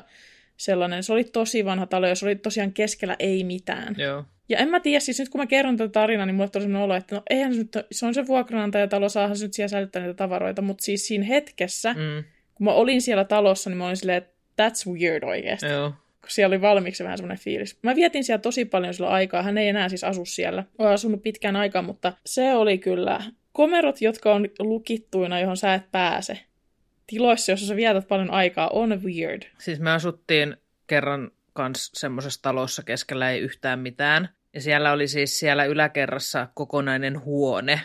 sellainen. 0.58 1.04
Se 1.04 1.14
oli 1.14 1.24
tosi 1.24 1.66
vanha 1.66 1.86
talo 1.86 2.08
ja 2.08 2.16
se 2.16 2.26
oli 2.26 2.36
tosiaan 2.36 2.74
keskellä 2.74 3.16
ei 3.20 3.44
mitään. 3.44 3.96
Joo. 3.98 4.24
Ja 4.50 4.58
en 4.58 4.70
mä 4.70 4.80
tiedä, 4.80 5.00
siis 5.00 5.20
nyt 5.20 5.30
kun 5.30 5.42
mä 5.42 5.48
kerron 5.48 5.78
tätä 5.78 5.92
tarinaa, 5.92 6.26
niin 6.26 6.36
mulle 6.36 6.50
tuli 6.50 6.64
sellainen 6.64 6.84
olo, 6.84 6.96
että 6.96 7.16
no 7.16 7.22
eihän 7.30 7.54
se 7.54 7.60
nyt, 7.60 7.78
se 7.92 8.06
on 8.06 8.14
se 8.14 8.28
vuokranantajatalo, 8.28 9.10
saahan 9.10 9.38
se 9.38 9.46
nyt 9.46 9.54
siellä 9.54 9.68
säilyttää 9.68 10.02
niitä 10.02 10.14
tavaroita, 10.14 10.62
mutta 10.62 10.84
siis 10.84 11.08
siinä 11.08 11.26
hetkessä, 11.26 11.94
mm 11.94 12.24
kun 12.60 12.66
mä 12.66 12.72
olin 12.72 13.02
siellä 13.02 13.24
talossa, 13.24 13.70
niin 13.70 13.78
mä 13.78 13.86
olin 13.86 13.98
silleen, 13.98 14.18
että 14.18 14.32
that's 14.62 14.92
weird 14.92 15.24
oikeasti. 15.24 15.66
Joo. 15.66 15.90
Kun 15.90 16.30
siellä 16.30 16.54
oli 16.54 16.62
valmiiksi 16.62 17.04
vähän 17.04 17.18
semmoinen 17.18 17.44
fiilis. 17.44 17.78
Mä 17.84 17.96
vietin 17.96 18.24
siellä 18.24 18.42
tosi 18.42 18.66
paljon 18.66 18.94
sillä 18.94 19.10
aikaa. 19.10 19.44
Hän 19.44 19.58
ei 19.58 19.68
enää 19.68 19.90
siis 19.90 20.04
asu 20.04 20.26
siellä. 20.26 20.64
Olen 20.78 20.94
asunut 20.94 21.24
pitkään 21.24 21.56
aikaa, 21.56 21.82
mutta 21.82 22.14
se 22.26 22.54
oli 22.54 22.78
kyllä 22.78 23.22
komerot, 23.52 24.02
jotka 24.02 24.34
on 24.34 24.48
lukittuina, 24.60 25.40
johon 25.40 25.58
sä 25.58 25.74
et 25.74 25.92
pääse. 25.92 26.40
Tiloissa, 27.10 27.52
joissa 27.52 27.68
sä 27.68 27.76
vietät 27.76 28.08
paljon 28.08 28.32
aikaa, 28.32 28.68
on 28.68 29.04
weird. 29.04 29.42
Siis 29.58 29.80
me 29.80 29.92
asuttiin 29.92 30.58
kerran 30.88 31.32
kans 31.54 31.92
semmoisessa 31.94 32.42
talossa 32.42 32.84
keskellä 32.84 33.30
ei 33.30 33.40
yhtään 33.40 33.80
mitään. 33.80 34.30
Ja 34.54 34.62
siellä 34.62 34.92
oli 34.92 35.08
siis 35.08 35.40
siellä 35.40 35.66
yläkerrassa 35.66 36.48
kokonainen 36.54 37.26
huone, 37.26 37.82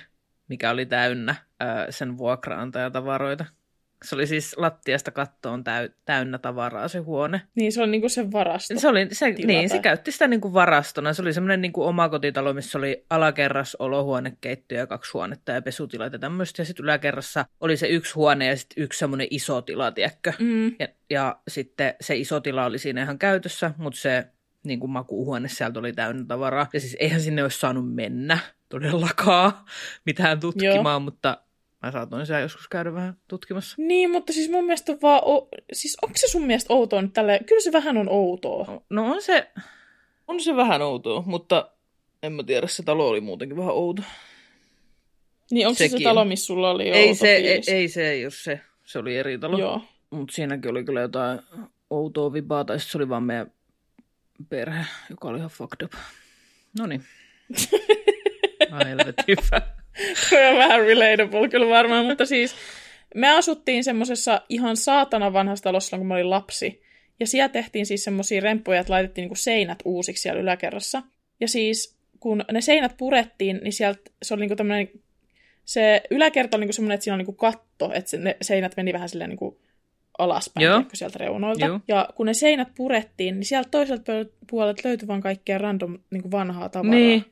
mikä 0.48 0.70
oli 0.70 0.87
täynnä 0.87 1.34
ö, 1.62 1.92
sen 1.92 2.18
vuokraantajatavaroita. 2.18 3.44
Se 4.04 4.14
oli 4.14 4.26
siis 4.26 4.57
lattiasta 4.57 5.11
kattoon 5.11 5.64
täy- 5.64 5.90
täynnä 6.04 6.38
tavaraa 6.38 6.88
se 6.88 6.98
huone. 6.98 7.42
Niin 7.54 7.72
se 7.72 7.83
on 7.83 7.90
niinku 7.90 8.09
se 8.09 8.33
varasto. 8.33 8.74
Se, 8.80 8.88
oli, 8.88 9.09
se, 9.12 9.33
Tila 9.33 9.46
niin, 9.46 9.68
se 9.68 9.78
käytti 9.78 10.12
sitä 10.12 10.26
niin 10.26 10.40
kuin 10.40 10.54
varastona. 10.54 11.12
Se 11.12 11.22
oli 11.22 11.33
semmoinen 11.33 11.61
niin 11.61 11.72
kuin 11.72 11.88
omakotitalo, 11.88 12.52
missä 12.52 12.78
oli 12.78 13.04
alakerras, 13.11 13.74
olohuone, 13.74 14.37
keittiö 14.40 14.78
ja 14.78 14.87
kaksi 14.87 15.11
huonetta 15.14 15.52
ja 15.52 15.62
pesutilat 15.62 16.12
ja 16.12 16.18
tämmöistä. 16.18 16.62
Ja 16.62 16.66
sitten 16.66 16.85
yläkerrassa 16.85 17.44
oli 17.61 17.76
se 17.76 17.87
yksi 17.87 18.14
huone 18.14 18.46
ja 18.46 18.57
sitten 18.57 18.85
yksi 18.85 18.98
semmoinen 18.98 19.28
iso 19.30 19.62
tila, 19.62 19.90
tiedätkö? 19.90 20.33
Mm. 20.38 20.66
Ja, 20.78 20.88
ja 21.11 21.38
sitten 21.48 21.94
se 22.00 22.16
iso 22.16 22.40
tila 22.40 22.64
oli 22.64 22.78
siinä 22.78 23.02
ihan 23.02 23.18
käytössä, 23.18 23.70
mutta 23.76 24.00
se 24.00 24.26
niin 24.64 24.80
kuin 24.80 24.90
makuuhuone 24.90 25.48
sieltä 25.48 25.78
oli 25.78 25.92
täynnä 25.92 26.24
tavaraa. 26.28 26.66
Ja 26.72 26.80
siis 26.80 26.96
eihän 27.00 27.20
sinne 27.20 27.42
olisi 27.42 27.59
saanut 27.59 27.94
mennä 27.94 28.38
todellakaan 28.68 29.52
mitään 30.07 30.40
tutkimaan, 30.40 30.92
Joo. 30.92 31.00
mutta 31.00 31.38
mä 31.84 31.92
saatoin 31.92 32.26
siellä 32.26 32.40
joskus 32.40 32.68
käydä 32.68 32.94
vähän 32.94 33.16
tutkimassa. 33.28 33.74
Niin, 33.78 34.10
mutta 34.10 34.32
siis 34.32 34.50
mun 34.50 34.64
mielestä 34.64 34.92
on 34.92 34.98
vaan... 35.02 35.20
O- 35.24 35.48
siis 35.72 35.96
onko 36.02 36.16
se 36.16 36.28
sun 36.28 36.46
mielestä 36.46 36.74
outoa 36.74 37.02
nyt 37.02 37.12
tälle? 37.12 37.40
Kyllä 37.46 37.60
se 37.60 37.72
vähän 37.72 37.96
on 37.96 38.08
outoa. 38.08 38.64
No, 38.66 38.82
no 38.90 39.12
on 39.12 39.22
se, 39.22 39.50
on 40.28 40.40
se 40.40 40.56
vähän 40.56 40.82
outoa, 40.82 41.22
mutta 41.26 41.70
en 42.22 42.32
mä 42.32 42.42
tiedä, 42.42 42.66
se 42.66 42.82
talo 42.82 43.08
oli 43.08 43.20
muutenkin 43.20 43.56
vähän 43.56 43.74
outo. 43.74 44.02
Niin 45.50 45.66
onko 45.66 45.78
se 45.78 45.88
se 45.88 45.98
talo, 46.02 46.24
missä 46.24 46.46
sulla 46.46 46.70
oli 46.70 46.88
Ei 46.88 47.08
outo 47.08 47.18
se, 47.18 47.36
ei, 47.36 47.42
fiilis? 47.42 47.68
ei 47.68 47.88
se, 47.88 48.10
ei 48.10 48.24
ole 48.24 48.30
se. 48.30 48.60
Se 48.84 48.98
oli 48.98 49.16
eri 49.16 49.38
talo. 49.38 49.58
Joo. 49.58 49.80
Mutta 50.10 50.34
siinäkin 50.34 50.70
oli 50.70 50.84
kyllä 50.84 51.00
jotain 51.00 51.40
outoa 51.90 52.32
vibaa, 52.32 52.64
tai 52.64 52.80
se 52.80 52.98
oli 52.98 53.08
vaan 53.08 53.22
meidän 53.22 53.52
perhe, 54.48 54.86
joka 55.10 55.28
oli 55.28 55.38
ihan 55.38 55.50
fucked 55.50 55.84
up. 55.84 55.92
No 56.78 56.86
niin. 56.86 57.04
Ai 58.70 58.84
helvetin. 58.84 59.36
Toi 60.30 60.46
on 60.46 60.57
vähän 60.57 60.80
relatable 60.80 61.48
kyllä 61.48 61.68
varmaan, 61.68 62.07
mutta 62.07 62.26
siis 62.26 62.54
me 63.14 63.30
asuttiin 63.30 63.85
semmoisessa 63.85 64.40
ihan 64.48 64.76
saatana 64.76 65.33
vanhassa 65.33 65.62
talossa, 65.62 65.88
silloin, 65.88 66.00
kun 66.00 66.09
mä 66.09 66.14
olin 66.14 66.30
lapsi. 66.30 66.83
Ja 67.20 67.26
siellä 67.26 67.48
tehtiin 67.48 67.87
siis 67.87 68.04
semmoisia 68.04 68.40
remppuja, 68.40 68.80
että 68.80 68.92
laitettiin 68.92 69.22
niinku 69.22 69.35
seinät 69.35 69.78
uusiksi 69.85 70.22
siellä 70.22 70.40
yläkerrassa. 70.40 71.02
Ja 71.40 71.48
siis 71.48 71.96
kun 72.20 72.44
ne 72.52 72.61
seinät 72.61 72.96
purettiin, 72.96 73.61
niin 73.62 73.72
sieltä 73.72 74.00
se 74.22 74.35
oli 74.35 74.40
niinku 74.40 74.57
tämmöinen, 74.57 74.88
se 75.64 76.02
yläkerta 76.11 76.57
oli 76.57 76.62
niinku 76.62 76.72
semmoinen, 76.72 76.94
että 76.94 77.04
siinä 77.04 77.14
on 77.14 77.18
niinku 77.18 77.33
katto, 77.33 77.90
että 77.94 78.11
se, 78.11 78.18
ne 78.18 78.37
seinät 78.42 78.76
meni 78.76 78.92
vähän 78.92 79.09
silleen 79.09 79.30
niinku 79.30 79.61
alaspäin 80.18 80.64
Joo. 80.64 80.76
tiedätkö, 80.76 80.96
sieltä 80.96 81.18
reunoilta. 81.18 81.66
Joo. 81.66 81.80
Ja 81.88 82.09
kun 82.16 82.26
ne 82.26 82.35
seinät 82.35 82.68
purettiin, 82.74 83.35
niin 83.35 83.44
sieltä 83.44 83.68
toiselta 83.70 84.12
puolelta 84.50 84.88
löytyi 84.88 85.09
vaan 85.09 85.20
kaikkea 85.20 85.59
random 85.59 85.98
niinku 86.11 86.30
vanhaa 86.30 86.68
tavaraa. 86.68 86.94
Niin. 86.94 87.24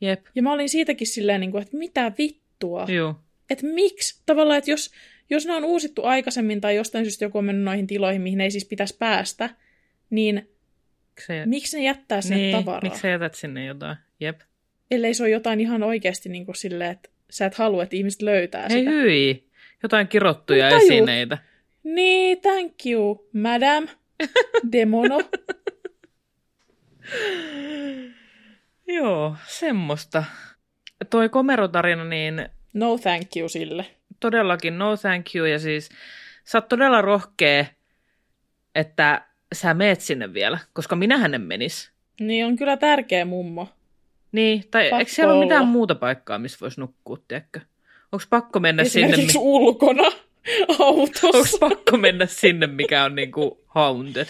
Jep. 0.00 0.26
Ja 0.34 0.42
mä 0.42 0.52
olin 0.52 0.68
siitäkin 0.68 1.06
silleen, 1.06 1.40
niinku, 1.40 1.58
että 1.58 1.76
mitä 1.76 2.12
vittua 2.18 2.86
Joo. 2.88 3.14
että 3.50 3.66
miksi 3.66 4.22
tavallaan, 4.26 4.58
että 4.58 4.70
jos, 4.70 4.90
jos 5.30 5.46
ne 5.46 5.52
on 5.52 5.64
uusittu 5.64 6.04
aikaisemmin 6.04 6.60
tai 6.60 6.76
jostain 6.76 7.04
syystä 7.04 7.24
joku 7.24 7.38
on 7.38 7.44
mennyt 7.44 7.64
noihin 7.64 7.86
tiloihin, 7.86 8.22
mihin 8.22 8.40
ei 8.40 8.50
siis 8.50 8.64
pitäisi 8.64 8.96
päästä, 8.98 9.50
niin 10.10 10.48
Se, 11.26 11.46
miksi 11.46 11.76
ne 11.76 11.82
jättää 11.82 12.20
sinne 12.20 12.36
niin, 12.36 12.56
tavaraa? 12.56 12.80
miksi 12.82 13.00
sä 13.00 13.08
jätät 13.08 13.34
sinne 13.34 13.64
jotain? 13.66 13.96
Jep. 14.20 14.40
Ellei 14.90 15.14
se 15.14 15.22
ole 15.22 15.30
jotain 15.30 15.60
ihan 15.60 15.82
oikeasti 15.82 16.28
niin 16.28 16.46
kuin 16.46 16.56
silleen, 16.56 16.90
että 16.90 17.08
sä 17.30 17.46
et 17.46 17.54
halua, 17.54 17.82
että 17.82 17.96
ihmiset 17.96 18.22
löytää 18.22 18.66
Hei 18.70 18.78
sitä. 18.78 18.90
hyi. 18.90 19.44
Jotain 19.82 20.08
kirottuja 20.08 20.64
Mutta 20.70 20.76
juu. 20.84 20.86
esineitä. 20.92 21.38
Niin, 21.84 22.40
thank 22.40 22.72
you, 22.86 23.28
madam. 23.32 23.88
Demono. 24.72 25.20
Joo, 28.94 29.36
semmoista. 29.46 30.24
Toi 31.10 31.28
komerotarina, 31.28 32.04
niin 32.04 32.48
No 32.74 32.98
thank 32.98 33.36
you 33.36 33.48
sille. 33.48 33.86
todellakin 34.20 34.78
no 34.78 34.96
thank 34.96 35.26
you. 35.34 35.46
Ja 35.46 35.58
siis 35.58 35.88
sä 36.44 36.58
oot 36.58 36.68
todella 36.68 37.02
rohkea, 37.02 37.64
että 38.74 39.22
sä 39.54 39.74
meet 39.74 40.00
sinne 40.00 40.34
vielä, 40.34 40.58
koska 40.72 40.96
minähän 40.96 41.34
en 41.34 41.40
menis. 41.40 41.90
Niin 42.20 42.46
on 42.46 42.56
kyllä 42.56 42.76
tärkeä 42.76 43.24
mummo. 43.24 43.68
Niin, 44.32 44.64
tai 44.70 44.82
Pakko 44.84 44.98
eikö 44.98 45.10
siellä 45.12 45.34
ole 45.34 45.44
mitään 45.44 45.66
muuta 45.66 45.94
paikkaa, 45.94 46.38
missä 46.38 46.58
voisi 46.60 46.80
nukkua, 46.80 47.18
tiedätkö? 47.28 47.60
Onko 48.12 48.24
pakko 48.30 48.60
mennä 48.60 48.84
sinne, 48.84 49.16
mi- 49.16 49.26
ulkona 49.38 50.02
onko 50.68 50.84
autossa. 50.84 51.58
pakko 51.58 51.96
mennä 51.96 52.26
sinne, 52.26 52.66
mikä 52.66 53.04
on 53.04 53.14
niinku 53.14 53.60
haunted? 53.66 54.26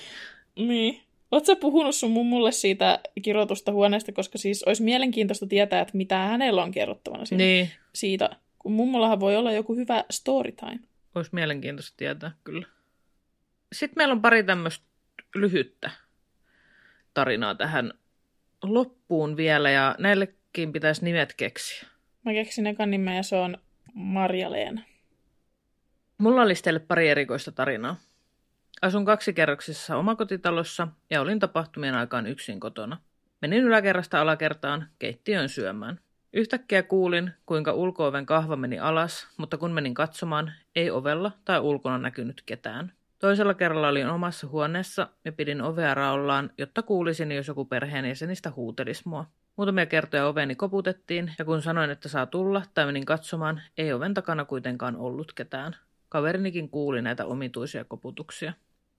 Niin. 0.57 1.01
Oletko 1.31 1.57
puhunut 1.57 1.95
sun 1.95 2.11
mummulle 2.11 2.53
siitä 2.53 3.01
kirjoitusta 3.23 3.73
huoneesta, 3.73 4.13
koska 4.13 4.39
siis 4.39 4.63
olisi 4.63 4.83
mielenkiintoista 4.83 5.47
tietää, 5.47 5.81
että 5.81 5.97
mitä 5.97 6.19
hänellä 6.19 6.63
on 6.63 6.71
kerrottavana 6.71 7.25
siinä. 7.25 7.45
Niin, 7.45 7.71
siitä. 7.95 8.31
Kun 8.59 8.73
mummollahan 8.73 9.21
voi 9.21 9.37
olla 9.37 9.53
joku 9.53 9.77
hyvä 9.77 10.05
story 10.11 10.53
time. 10.53 10.81
olisi 11.15 11.31
mielenkiintoista 11.33 11.97
tietää, 11.97 12.33
kyllä. 12.45 12.67
Sitten 13.73 13.95
meillä 13.97 14.13
on 14.13 14.23
pari 14.23 14.45
tämmöistä 14.45 14.85
lyhyttä 15.35 15.91
tarinaa 17.15 17.55
tähän 17.55 17.93
loppuun 18.63 19.37
vielä, 19.37 19.71
ja 19.71 19.95
näillekin 19.99 20.73
pitäisi 20.73 21.05
nimet 21.05 21.35
keksiä. 21.37 21.89
Mä 22.25 22.33
keksin 22.33 22.67
ekan 22.67 22.91
nimen 22.91 23.17
ja 23.17 23.23
se 23.23 23.37
on 23.37 23.59
Marja-Leena. 23.95 24.83
Mulla 26.19 26.43
olisi 26.43 26.63
teille 26.63 26.81
pari 26.81 27.09
erikoista 27.09 27.53
tarinaa. 27.53 27.97
Asun 28.83 29.05
kaksikerroksisessa 29.05 29.97
omakotitalossa 29.97 30.89
ja 31.11 31.21
olin 31.21 31.39
tapahtumien 31.39 31.95
aikaan 31.95 32.27
yksin 32.27 32.61
kotona. 32.61 32.97
Menin 33.43 33.65
yläkerrasta 33.65 34.21
alakertaan 34.21 34.89
keittiöön 34.99 35.49
syömään. 35.49 36.01
Yhtäkkiä 36.33 36.83
kuulin, 36.83 37.31
kuinka 37.47 37.73
ulkooven 37.73 38.27
kahva 38.27 38.57
meni 38.57 38.79
alas, 38.79 39.29
mutta 39.37 39.57
kun 39.59 39.73
menin 39.73 39.95
katsomaan, 39.95 40.53
ei 40.77 40.91
ovella 40.91 41.33
tai 41.45 41.61
ulkona 41.61 41.99
näkynyt 41.99 42.43
ketään. 42.47 42.93
Toisella 43.19 43.55
kerralla 43.55 43.89
olin 43.89 44.09
omassa 44.09 44.47
huoneessa 44.47 45.09
ja 45.25 45.33
pidin 45.33 45.63
ovea 45.63 45.95
raollaan, 45.95 46.51
jotta 46.59 46.83
kuulisin, 46.83 47.33
jos 47.33 47.49
joku 47.49 47.65
perheenjäsenistä 47.65 48.53
huutelisi 48.57 49.03
mua. 49.05 49.27
Muutamia 49.57 49.87
kertoja 49.87 50.27
oveni 50.27 50.55
koputettiin, 50.55 51.33
ja 51.39 51.45
kun 51.45 51.63
sanoin, 51.63 51.91
että 51.91 52.09
saa 52.09 52.27
tulla 52.27 52.63
tai 52.75 52.87
menin 52.87 53.05
katsomaan, 53.05 53.63
ei 53.79 53.93
oven 53.93 54.15
takana 54.15 54.45
kuitenkaan 54.45 54.97
ollut 54.97 55.33
ketään. 55.33 55.77
Kaverinikin 56.09 56.71
kuuli 56.71 57.03
näitä 57.03 57.27
omituisia 57.27 57.85
koputuksia. 57.85 58.53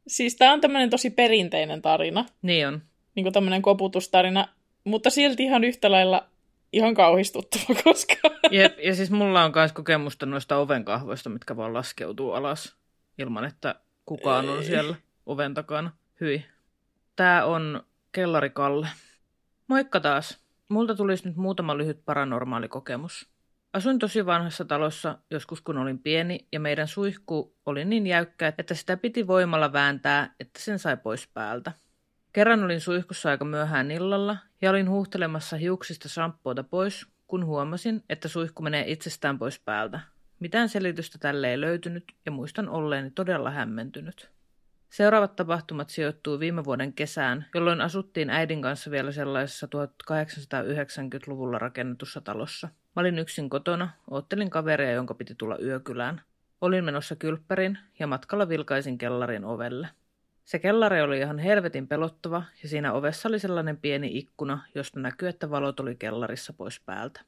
Siis 0.08 0.36
tää 0.36 0.54
on 0.54 0.62
tämmönen 0.62 0.90
tosi 0.90 1.10
perinteinen 1.10 1.82
tarina. 1.82 2.26
Niin 2.42 2.68
on. 2.68 2.82
Niin 3.16 3.24
kuin 3.24 3.34
tämmönen 3.34 3.62
koputustarina. 3.62 4.48
Mutta 4.84 5.10
silti 5.10 5.44
ihan 5.44 5.64
yhtä 5.64 5.92
lailla 5.92 6.32
ihan 6.74 6.94
kauhistuttava, 6.94 7.80
koska... 7.84 8.16
Jep, 8.52 8.80
ja 8.80 8.96
siis 8.96 9.12
mulla 9.12 9.44
on 9.44 9.52
myös 9.56 9.72
kokemusta 9.72 10.26
noista 10.26 10.58
ovenkahvoista, 10.58 11.30
mitkä 11.30 11.58
vaan 11.58 11.74
laskeutuu 11.74 12.32
alas 12.32 12.76
ilman, 13.18 13.46
että 13.46 13.76
kukaan 14.06 14.50
on 14.50 14.64
siellä 14.64 14.96
oven 15.26 15.54
takana. 15.54 15.92
Hyi. 16.22 16.46
Tää 17.16 17.46
on 17.46 17.84
Kellari 18.12 18.50
Kalle. 18.50 18.88
Moikka 19.68 20.00
taas. 20.00 20.42
Multa 20.70 20.96
tulisi 20.96 21.28
nyt 21.28 21.36
muutama 21.36 21.78
lyhyt 21.78 22.06
paranormaali 22.06 22.68
kokemus. 22.68 23.31
Asuin 23.74 24.00
tosi 24.00 24.26
vanhassa 24.26 24.66
talossa 24.66 25.18
joskus 25.30 25.62
kun 25.62 25.78
olin 25.78 26.00
pieni 26.00 26.48
ja 26.52 26.60
meidän 26.60 26.88
suihku 26.88 27.56
oli 27.66 27.86
niin 27.86 28.08
jäykkä, 28.08 28.54
että 28.58 28.74
sitä 28.74 28.98
piti 28.98 29.28
voimalla 29.28 29.74
vääntää, 29.74 30.36
että 30.40 30.60
sen 30.60 30.80
sai 30.80 30.98
pois 30.98 31.28
päältä. 31.34 31.72
Kerran 32.34 32.64
olin 32.64 32.82
suihkussa 32.82 33.30
aika 33.30 33.46
myöhään 33.46 33.92
illalla 33.92 34.38
ja 34.62 34.70
olin 34.70 34.90
huuhtelemassa 34.90 35.58
hiuksista 35.58 36.10
shampoota 36.10 36.64
pois, 36.64 37.06
kun 37.28 37.46
huomasin, 37.46 38.04
että 38.10 38.28
suihku 38.28 38.64
menee 38.64 38.84
itsestään 38.88 39.40
pois 39.40 39.60
päältä. 39.60 40.00
Mitään 40.40 40.70
selitystä 40.70 41.18
tälle 41.18 41.52
ei 41.52 41.62
löytynyt 41.62 42.04
ja 42.26 42.32
muistan 42.32 42.70
olleeni 42.70 43.12
todella 43.12 43.52
hämmentynyt. 43.52 44.30
Seuraavat 44.90 45.36
tapahtumat 45.36 45.90
sijoittuu 45.90 46.40
viime 46.40 46.66
vuoden 46.66 46.94
kesään, 46.94 47.46
jolloin 47.56 47.82
asuttiin 47.82 48.30
äidin 48.30 48.62
kanssa 48.62 48.92
vielä 48.92 49.12
sellaisessa 49.12 49.68
1890-luvulla 49.68 51.60
rakennetussa 51.60 52.22
talossa. 52.22 52.70
Mä 52.96 53.02
olin 53.02 53.20
yksin 53.20 53.50
kotona, 53.50 53.90
oottelin 54.10 54.50
kaveria, 54.50 54.92
jonka 54.92 55.14
piti 55.14 55.36
tulla 55.36 55.58
yökylään. 55.60 56.22
Olin 56.62 56.84
menossa 56.84 57.16
kylppärin 57.16 57.78
ja 58.00 58.08
matkalla 58.08 58.50
vilkaisin 58.50 58.98
kellarin 58.98 59.46
ovelle. 59.46 59.88
Se 60.46 60.60
kellari 60.60 61.02
oli 61.02 61.20
ihan 61.20 61.40
helvetin 61.40 61.88
pelottava 61.88 62.44
ja 62.64 62.70
siinä 62.70 62.94
ovessa 62.94 63.30
oli 63.30 63.40
sellainen 63.40 63.78
pieni 63.78 64.18
ikkuna, 64.18 64.64
josta 64.76 65.00
näkyi, 65.00 65.30
että 65.30 65.50
valot 65.50 65.80
oli 65.80 65.96
kellarissa 65.96 66.54
pois 66.54 66.80
päältä. 66.80 67.22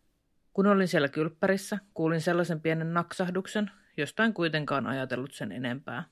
Kun 0.53 0.67
olin 0.67 0.87
siellä 0.87 1.07
kylppärissä, 1.07 1.77
kuulin 1.93 2.21
sellaisen 2.21 2.61
pienen 2.61 2.93
naksahduksen, 2.93 3.71
josta 3.97 4.23
en 4.23 4.33
kuitenkaan 4.33 4.87
ajatellut 4.87 5.33
sen 5.33 5.51
enempää. 5.51 6.03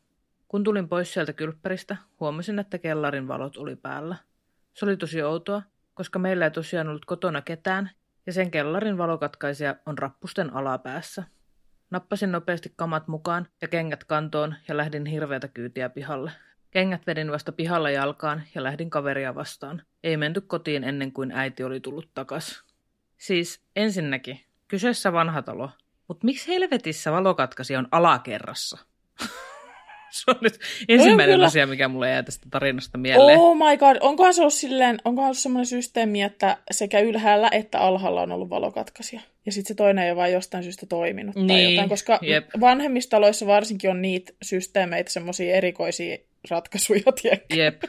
Kun 0.48 0.64
tulin 0.64 0.90
pois 0.90 1.14
sieltä 1.14 1.34
kylppäristä, 1.34 1.98
huomasin, 2.20 2.60
että 2.60 2.78
kellarin 2.78 3.28
valot 3.28 3.58
oli 3.58 3.76
päällä. 3.76 4.16
Se 4.74 4.86
oli 4.86 4.98
tosi 4.98 5.24
outoa, 5.24 5.62
koska 5.94 6.20
meillä 6.20 6.46
ei 6.46 6.52
tosiaan 6.52 6.88
ollut 6.88 7.06
kotona 7.06 7.42
ketään, 7.42 7.90
ja 8.26 8.34
sen 8.34 8.52
kellarin 8.52 8.98
valokatkaisija 8.98 9.76
on 9.86 9.98
rappusten 9.98 10.54
alapäässä. 10.54 11.24
Nappasin 11.92 12.32
nopeasti 12.32 12.74
kamat 12.76 13.08
mukaan 13.08 13.48
ja 13.62 13.68
kengät 13.68 14.04
kantoon 14.04 14.56
ja 14.68 14.78
lähdin 14.78 15.06
hirveätä 15.06 15.48
kyytiä 15.48 15.90
pihalle. 15.90 16.32
Kengät 16.72 17.08
vedin 17.08 17.32
vasta 17.32 17.52
pihalla 17.52 17.90
jalkaan 17.90 18.44
ja 18.56 18.64
lähdin 18.64 18.90
kaveria 18.90 19.36
vastaan. 19.36 19.82
Ei 20.04 20.18
menty 20.18 20.42
kotiin 20.42 20.84
ennen 20.84 21.12
kuin 21.12 21.32
äiti 21.32 21.64
oli 21.64 21.80
tullut 21.80 22.10
takas. 22.14 22.64
Siis 23.18 23.62
ensinnäkin, 23.76 24.40
kyseessä 24.68 25.14
vanha 25.14 25.42
talo. 25.42 25.70
Mutta 26.08 26.26
miksi 26.26 26.54
helvetissä 26.54 27.12
valokatkaisija 27.12 27.80
on 27.80 27.88
alakerrassa? 27.92 28.78
se 30.26 30.32
on 30.32 30.38
nyt 30.42 30.60
ensimmäinen 30.90 31.36
kyllä- 31.36 31.46
asia, 31.46 31.68
mikä 31.68 31.88
mulle 31.88 32.10
jää 32.10 32.24
tästä 32.24 32.48
tarinasta 32.52 32.98
mieleen. 32.98 33.40
Oh 33.40 33.58
my 33.58 33.78
god, 33.78 33.98
onkohan 34.00 34.34
se 34.34 34.42
ollut 34.42 34.54
silleen, 34.54 35.00
onkohan 35.06 35.28
ollut 35.28 35.38
semmoinen 35.38 35.66
systeemi, 35.66 36.22
että 36.22 36.58
sekä 36.72 37.00
ylhäällä 37.00 37.50
että 37.52 37.80
alhaalla 37.80 38.22
on 38.22 38.32
ollut 38.32 38.50
valokatkaisija. 38.50 39.22
Ja 39.46 39.52
sitten 39.52 39.68
se 39.68 39.76
toinen 39.78 40.04
ei 40.06 40.12
ole 40.12 40.18
vain 40.18 40.34
jostain 40.34 40.64
syystä 40.64 40.86
toiminut 40.86 41.36
tai 41.36 41.44
Niin, 41.44 41.74
jotain, 41.76 41.90
koska 41.90 42.20
jep. 42.22 42.46
vanhemmissa 42.60 43.10
taloissa 43.10 43.46
varsinkin 43.46 43.90
on 43.90 44.02
niitä 44.02 44.34
systeemeitä, 44.42 45.12
semmoisia 45.12 45.56
erikoisia 45.56 46.18
ratkaisuja, 46.50 47.02
tiedätkö? 47.22 47.56
Jep. 47.56 47.84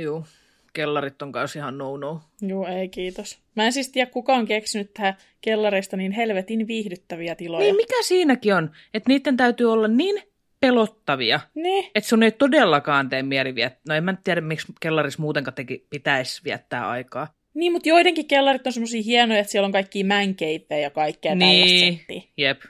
Juu, 0.00 0.24
kellarit 0.72 1.22
on 1.22 1.32
kanssa 1.32 1.58
ihan 1.58 1.78
no-no. 1.78 2.20
Joo, 2.42 2.66
ei 2.66 2.88
kiitos. 2.88 3.38
Mä 3.54 3.64
en 3.64 3.72
siis 3.72 3.88
tiedä, 3.88 4.10
kuka 4.10 4.34
on 4.34 4.46
keksinyt 4.46 4.94
tähän 4.94 5.14
kellareista 5.40 5.96
niin 5.96 6.12
helvetin 6.12 6.66
viihdyttäviä 6.66 7.34
tiloja. 7.34 7.62
Niin 7.64 7.76
mikä 7.76 8.02
siinäkin 8.02 8.54
on, 8.54 8.70
että 8.94 9.08
niiden 9.08 9.36
täytyy 9.36 9.72
olla 9.72 9.88
niin 9.88 10.22
pelottavia, 10.60 11.40
Niin. 11.54 11.90
että 11.94 12.08
sun 12.08 12.22
ei 12.22 12.32
todellakaan 12.32 13.08
tee 13.08 13.22
mieli 13.22 13.54
viettää. 13.54 13.80
No 13.88 13.94
en 13.94 14.04
mä 14.04 14.14
tiedä, 14.24 14.40
miksi 14.40 14.72
kellarissa 14.80 15.22
muutenkaan 15.22 15.54
teki, 15.54 15.86
pitäisi 15.90 16.44
viettää 16.44 16.88
aikaa. 16.88 17.34
Niin, 17.54 17.72
mutta 17.72 17.88
joidenkin 17.88 18.28
kellarit 18.28 18.66
on 18.66 18.72
semmoisia 18.72 19.02
hienoja, 19.02 19.40
että 19.40 19.50
siellä 19.52 19.66
on 19.66 19.72
kaikkia 19.72 20.04
mankeippejä 20.04 20.80
ja 20.80 20.90
kaikkea 20.90 21.34
Niin. 21.34 21.98
tällaista. 21.98 22.28
Jep. 22.36 22.60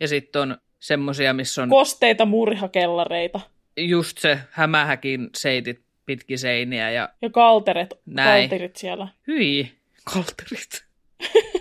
Ja 0.00 0.08
sitten 0.08 0.42
on 0.42 0.56
semmosia, 0.80 1.32
missä 1.32 1.62
on 1.62 1.68
Kosteita 1.68 2.24
murhakellareita. 2.26 3.40
just 3.76 4.18
se 4.18 4.38
hämähäkin 4.50 5.30
seitit 5.36 5.80
pitki 6.06 6.36
seiniä 6.36 6.90
ja 6.90 7.08
Ja 7.22 7.30
kalteret, 7.30 7.94
Näin. 8.06 8.42
kalterit 8.50 8.76
siellä. 8.76 9.08
hyi, 9.26 9.72
kalterit. 10.04 10.84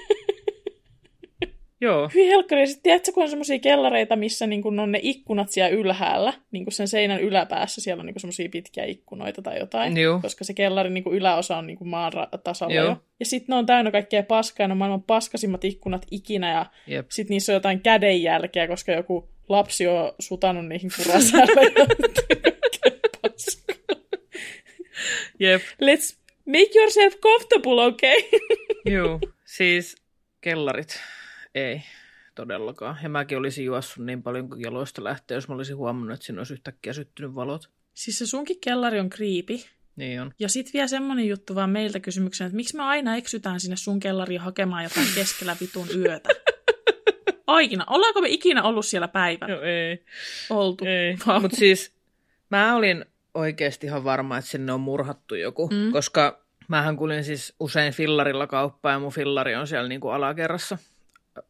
Joo, 1.81 2.09
Hyi 2.13 2.27
helkkari, 2.27 2.67
sit 2.67 2.83
tiedätkö, 2.83 3.11
kun 3.11 3.23
on 3.23 3.29
semmoisia 3.29 3.59
kellareita, 3.59 4.15
missä 4.15 4.47
niin 4.47 4.61
kun 4.61 4.79
on 4.79 4.91
ne 4.91 4.99
ikkunat 5.03 5.49
siellä 5.49 5.69
ylhäällä, 5.69 6.33
niin 6.51 6.65
kuin 6.65 6.73
sen 6.73 6.87
seinän 6.87 7.19
yläpäässä, 7.21 7.81
siellä 7.81 8.01
on 8.01 8.05
niin 8.05 8.19
semmoisia 8.19 8.49
pitkiä 8.49 8.85
ikkunoita 8.85 9.41
tai 9.41 9.59
jotain, 9.59 9.97
Juu. 9.97 10.19
koska 10.21 10.43
se 10.43 10.53
kellarin 10.53 10.93
niin 10.93 11.03
yläosa 11.11 11.57
on 11.57 11.67
niin 11.67 11.77
maan 11.81 12.13
tasalla 12.43 12.73
Joo. 12.73 12.85
jo. 12.85 12.97
Ja 13.19 13.25
sitten 13.25 13.53
ne 13.53 13.55
on 13.55 13.65
täynnä 13.65 13.91
kaikkea 13.91 14.23
paskaa, 14.23 14.63
ja 14.63 14.67
ne 14.67 14.71
on 14.71 14.77
maailman 14.77 15.03
paskasimmat 15.03 15.65
ikkunat 15.65 16.05
ikinä, 16.11 16.51
ja 16.51 16.65
sitten 17.09 17.33
niissä 17.33 17.51
on 17.51 17.55
jotain 17.55 17.81
kädenjälkeä, 17.81 18.67
koska 18.67 18.91
joku 18.91 19.29
lapsi 19.49 19.87
on 19.87 20.11
sutanut 20.19 20.67
niihin 20.67 20.91
ja 20.99 21.13
paskaa. 21.13 21.41
Jep. 25.39 25.61
Let's 25.61 26.15
make 26.45 26.69
yourself 26.75 27.13
comfortable, 27.19 27.85
okay? 27.85 28.39
Joo, 28.85 29.19
siis 29.45 29.95
kellarit. 30.41 30.99
Ei, 31.55 31.81
todellakaan. 32.35 32.97
Ja 33.03 33.09
mäkin 33.09 33.37
olisin 33.37 33.65
juossut 33.65 34.05
niin 34.05 34.23
paljon 34.23 34.49
kuin 34.49 34.61
jaloista 34.61 35.03
lähtee, 35.03 35.35
jos 35.35 35.47
mä 35.47 35.55
olisin 35.55 35.77
huomannut, 35.77 36.13
että 36.13 36.25
siinä 36.25 36.39
olisi 36.39 36.53
yhtäkkiä 36.53 36.93
syttynyt 36.93 37.35
valot. 37.35 37.69
siis 37.93 38.19
se 38.19 38.25
sunkin 38.27 38.57
kellari 38.61 38.99
on 38.99 39.09
kriipi. 39.09 39.65
Niin 39.95 40.21
on. 40.21 40.33
Ja 40.39 40.49
sitten 40.49 40.73
vielä 40.73 40.87
semmonen 40.87 41.27
juttu 41.27 41.55
vaan 41.55 41.69
meiltä 41.69 41.99
kysymyksen, 41.99 42.45
että 42.47 42.55
miksi 42.55 42.75
me 42.77 42.83
aina 42.83 43.15
eksytään 43.15 43.59
sinne 43.59 43.75
sun 43.75 43.99
kellariin 43.99 44.41
hakemaan 44.41 44.83
jotain 44.83 45.07
keskellä 45.15 45.55
vitun 45.61 45.87
yötä? 45.95 46.29
Aina. 47.47 47.85
Ollaanko 47.89 48.21
me 48.21 48.29
ikinä 48.29 48.63
ollut 48.63 48.85
siellä 48.85 49.07
päivän? 49.07 49.49
No 49.49 49.61
ei. 49.61 50.03
Oltu. 50.49 50.85
Ei. 50.85 51.17
Mutta 51.41 51.57
siis 51.57 51.91
mä 52.49 52.75
olin 52.75 53.05
oikeasti 53.33 53.87
ihan 53.87 54.03
varma, 54.03 54.37
että 54.37 54.51
sinne 54.51 54.73
on 54.73 54.79
murhattu 54.81 55.35
joku, 55.35 55.67
Mm. 55.67 55.91
koska 55.91 56.45
mähän 56.67 56.97
kulin 56.97 57.23
siis 57.23 57.53
usein 57.59 57.93
fillarilla 57.93 58.47
kauppaan 58.47 58.93
ja 58.93 58.99
mun 58.99 59.11
fillari 59.11 59.55
on 59.55 59.67
siellä 59.67 59.89
niinku 59.89 60.09
alakerrassa 60.09 60.77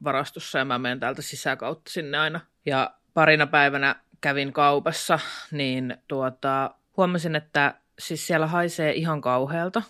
varastossa 0.04 0.60
ja 0.60 0.66
mä 0.66 0.80
menen 0.80 1.00
täältä 1.00 1.22
sisäkautta 1.22 1.92
sinne 1.92 2.18
aina. 2.18 2.40
Ja 2.66 2.94
parina 3.14 3.48
päivänä 3.48 3.96
kävin 4.22 4.54
kaupassa, 4.54 5.20
niin 5.52 5.98
tuota, 6.08 6.76
huomasin, 6.98 7.36
että 7.36 7.76
siis 8.00 8.28
siellä 8.28 8.48
haisee 8.48 8.94
ihan 8.94 9.22
kauhealta. 9.22 9.84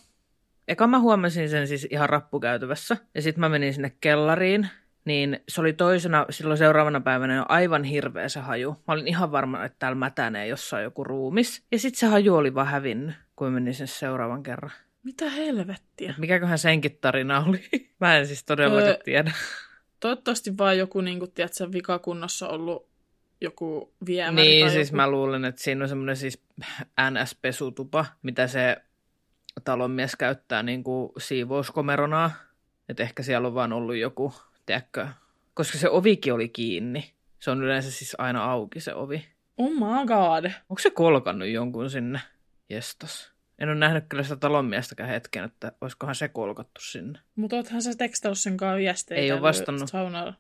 Eka 0.67 0.87
mä 0.87 0.99
huomasin 0.99 1.49
sen 1.49 1.67
siis 1.67 1.87
ihan 1.89 2.09
rappukäytävässä 2.09 2.97
ja 3.15 3.21
sitten 3.21 3.39
mä 3.39 3.49
menin 3.49 3.73
sinne 3.73 3.91
kellariin, 4.01 4.69
niin 5.05 5.39
se 5.47 5.61
oli 5.61 5.73
toisena, 5.73 6.25
silloin 6.29 6.57
seuraavana 6.57 7.01
päivänä 7.01 7.35
jo 7.35 7.45
aivan 7.49 7.83
hirveä 7.83 8.29
se 8.29 8.39
haju. 8.39 8.71
Mä 8.87 8.93
olin 8.93 9.07
ihan 9.07 9.31
varma, 9.31 9.65
että 9.65 9.75
täällä 9.79 9.95
mätänee 9.95 10.47
jossain 10.47 10.83
joku 10.83 11.03
ruumis. 11.03 11.63
Ja 11.71 11.79
sitten 11.79 11.99
se 11.99 12.07
haju 12.07 12.35
oli 12.35 12.55
vaan 12.55 12.67
hävinnyt, 12.67 13.15
kun 13.35 13.51
menin 13.51 13.73
sinne 13.73 13.87
seuraavan 13.87 14.43
kerran. 14.43 14.71
Mitä 15.03 15.29
helvettiä? 15.29 16.13
Mikäköhän 16.17 16.57
senkin 16.57 16.97
tarina 17.01 17.45
oli? 17.47 17.61
Mä 17.99 18.17
en 18.17 18.27
siis 18.27 18.43
todellakaan 18.43 18.89
Öö, 18.89 18.97
tiedä. 19.05 19.31
Toivottavasti 19.99 20.57
vaan 20.57 20.77
joku, 20.77 21.01
niin 21.01 21.19
kuin, 21.19 21.31
tiedätkö, 21.31 21.71
vikakunnossa 21.71 22.47
ollut 22.47 22.89
joku 23.41 23.93
viemäri 24.05 24.47
Niin, 24.47 24.65
tai 24.65 24.75
siis 24.75 24.87
joku. 24.87 24.95
mä 24.95 25.11
luulen, 25.11 25.45
että 25.45 25.61
siinä 25.61 25.83
on 25.85 25.89
semmoinen 25.89 26.17
siis 26.17 26.41
NS-pesutupa, 27.11 28.05
mitä 28.23 28.47
se 28.47 28.77
talonmies 29.63 30.15
käyttää 30.15 30.63
niin 30.63 30.83
kuin 30.83 31.11
siivouskomeronaa. 31.17 32.31
Että 32.89 33.03
ehkä 33.03 33.23
siellä 33.23 33.47
on 33.47 33.53
vaan 33.53 33.73
ollut 33.73 33.95
joku, 33.95 34.33
tiedätkö, 34.65 35.07
koska 35.53 35.77
se 35.77 35.89
ovikin 35.89 36.33
oli 36.33 36.49
kiinni. 36.49 37.13
Se 37.39 37.51
on 37.51 37.63
yleensä 37.63 37.91
siis 37.91 38.15
aina 38.17 38.51
auki 38.51 38.79
se 38.79 38.93
ovi. 38.93 39.25
Oh 39.57 39.71
my 39.71 40.05
god. 40.07 40.51
Onko 40.69 40.79
se 40.79 40.89
kolkannut 40.89 41.47
jonkun 41.47 41.89
sinne? 41.89 42.19
Jestas. 42.69 43.31
En 43.59 43.69
ole 43.69 43.77
nähnyt 43.77 44.03
kyllä 44.09 44.23
sitä 44.23 44.35
talonmiestäkään 44.35 45.09
hetken, 45.09 45.43
että 45.43 45.71
olisikohan 45.81 46.15
se 46.15 46.27
kolkattu 46.27 46.81
sinne. 46.81 47.19
Mutta 47.35 47.55
oothan 47.55 47.81
sä 47.81 47.95
tekstaillut 47.97 48.39
sen 48.39 48.57
kanssa 48.57 48.77
viestejä. 48.77 49.21
Ei 49.21 49.27
täällä 49.27 49.41
vastannut. 49.41 49.89
Saunalla. 49.89 50.33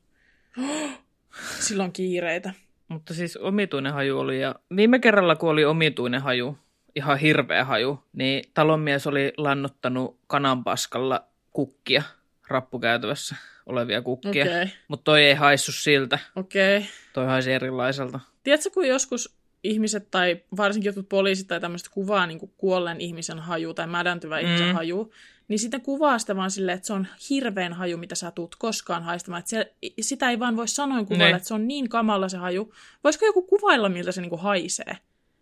Silloin 1.59 1.91
kiireitä. 1.91 2.53
Mutta 2.87 3.13
siis 3.13 3.37
omituinen 3.37 3.93
haju 3.93 4.19
oli 4.19 4.41
ja 4.41 4.55
viime 4.75 4.99
kerralla 4.99 5.35
kun 5.35 5.49
oli 5.49 5.65
omituinen 5.65 6.21
haju, 6.21 6.57
ihan 6.95 7.17
hirveä 7.17 7.65
haju, 7.65 8.03
niin 8.13 8.43
talonmies 8.53 9.07
oli 9.07 9.33
lannottanut 9.37 10.19
kananpaskalla 10.27 11.27
kukkia 11.51 12.03
rappukäytävässä 12.47 13.35
olevia 13.65 14.01
kukkia. 14.01 14.43
Okei, 14.45 14.65
Mutta 14.87 15.03
toi 15.03 15.23
ei 15.23 15.33
haissu 15.33 15.71
siltä. 15.71 16.19
okei. 16.35 16.85
Toi 17.13 17.25
haisi 17.25 17.51
erilaiselta. 17.51 18.19
Tiedätkö, 18.43 18.69
kun 18.73 18.87
joskus 18.87 19.38
ihmiset 19.63 20.11
tai 20.11 20.41
varsinkin 20.57 20.89
jotkut 20.89 21.09
poliisit 21.09 21.47
tai 21.47 21.59
tämmöiset 21.61 21.89
kuvaa 21.89 22.27
niin 22.27 22.39
kuin 22.39 22.51
kuolleen 22.57 23.01
ihmisen 23.01 23.39
haju 23.39 23.73
tai 23.73 23.87
mädäntyvän 23.87 24.43
Mm. 24.43 24.47
ihmisen 24.47 24.73
haju, 24.75 25.11
niin 25.47 25.59
sitten 25.59 25.81
kuvaa 25.81 26.19
sitä 26.19 26.35
vaan 26.35 26.51
silleen, 26.51 26.75
että 26.75 26.87
se 26.87 26.93
on 26.93 27.07
hirveän 27.29 27.73
haju, 27.73 27.97
mitä 27.97 28.15
sä 28.15 28.31
tuut 28.31 28.55
koskaan 28.55 29.03
haistamaan. 29.03 29.39
Että 29.39 29.49
se, 29.49 29.73
sitä 30.01 30.29
ei 30.29 30.39
vaan 30.39 30.55
voi 30.57 30.67
sanoin 30.67 31.05
kuvailla, 31.05 31.29
Ne. 31.31 31.35
että 31.35 31.47
se 31.47 31.53
on 31.53 31.67
niin 31.67 31.89
kamalla 31.89 32.29
se 32.29 32.37
haju. 32.37 32.73
Voisiko 33.03 33.25
joku 33.25 33.41
kuvailla, 33.41 33.89
miltä 33.89 34.11
se 34.11 34.21
niin 34.21 34.29
kuin 34.29 34.41
haisee? 34.41 34.97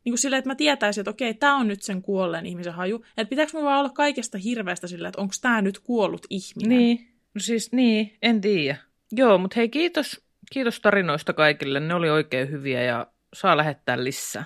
Niin 0.06 0.12
kuin 0.12 0.20
silleen, 0.20 0.38
että 0.38 0.50
mä 0.50 0.56
tietäisin, 0.56 1.02
että 1.02 1.10
okei, 1.12 1.34
tämä 1.34 1.56
on 1.58 1.68
nyt 1.68 1.82
sen 1.82 2.02
kuolleen 2.02 2.46
ihmisen 2.46 2.74
haju. 2.74 3.04
Että 3.18 3.30
pitääkö 3.30 3.52
mulla 3.54 3.66
vaan 3.70 3.80
olla 3.80 3.90
kaikesta 3.90 4.38
hirveästä 4.38 4.88
silleen, 4.88 5.10
että 5.10 5.22
onko 5.22 5.34
tämä 5.42 5.62
nyt 5.62 5.80
kuollut 5.80 6.26
ihminen? 6.30 6.78
Niin, 6.78 7.08
no 7.34 7.40
siis 7.40 7.72
niin, 7.72 8.18
en 8.22 8.42
tiedä. 8.42 8.78
Joo, 9.12 9.38
mutta 9.38 9.54
hei 9.58 9.70
kiitos, 9.70 10.22
kiitos 10.52 10.80
tarinoista 10.80 11.34
kaikille. 11.34 11.80
Ne 11.80 11.94
oli 11.94 12.10
oikein 12.10 12.52
hyviä 12.52 12.84
ja 12.84 13.08
saa 13.34 13.58
lähettää 13.58 14.04
lisää. 14.04 14.46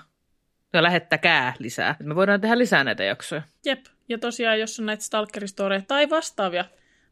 Ja 0.73 0.83
lähettäkää 0.83 1.53
lisää. 1.59 1.95
Me 2.03 2.15
voidaan 2.15 2.41
tehdä 2.41 2.57
lisää 2.57 2.83
näitä 2.83 3.03
jaksoja. 3.03 3.41
Jep. 3.65 3.85
Ja 4.09 4.17
tosiaan, 4.17 4.59
jos 4.59 4.79
on 4.79 4.85
näitä 4.85 5.03
stalkeristoreja 5.03 5.81
tai 5.87 6.09
vastaavia, 6.09 6.65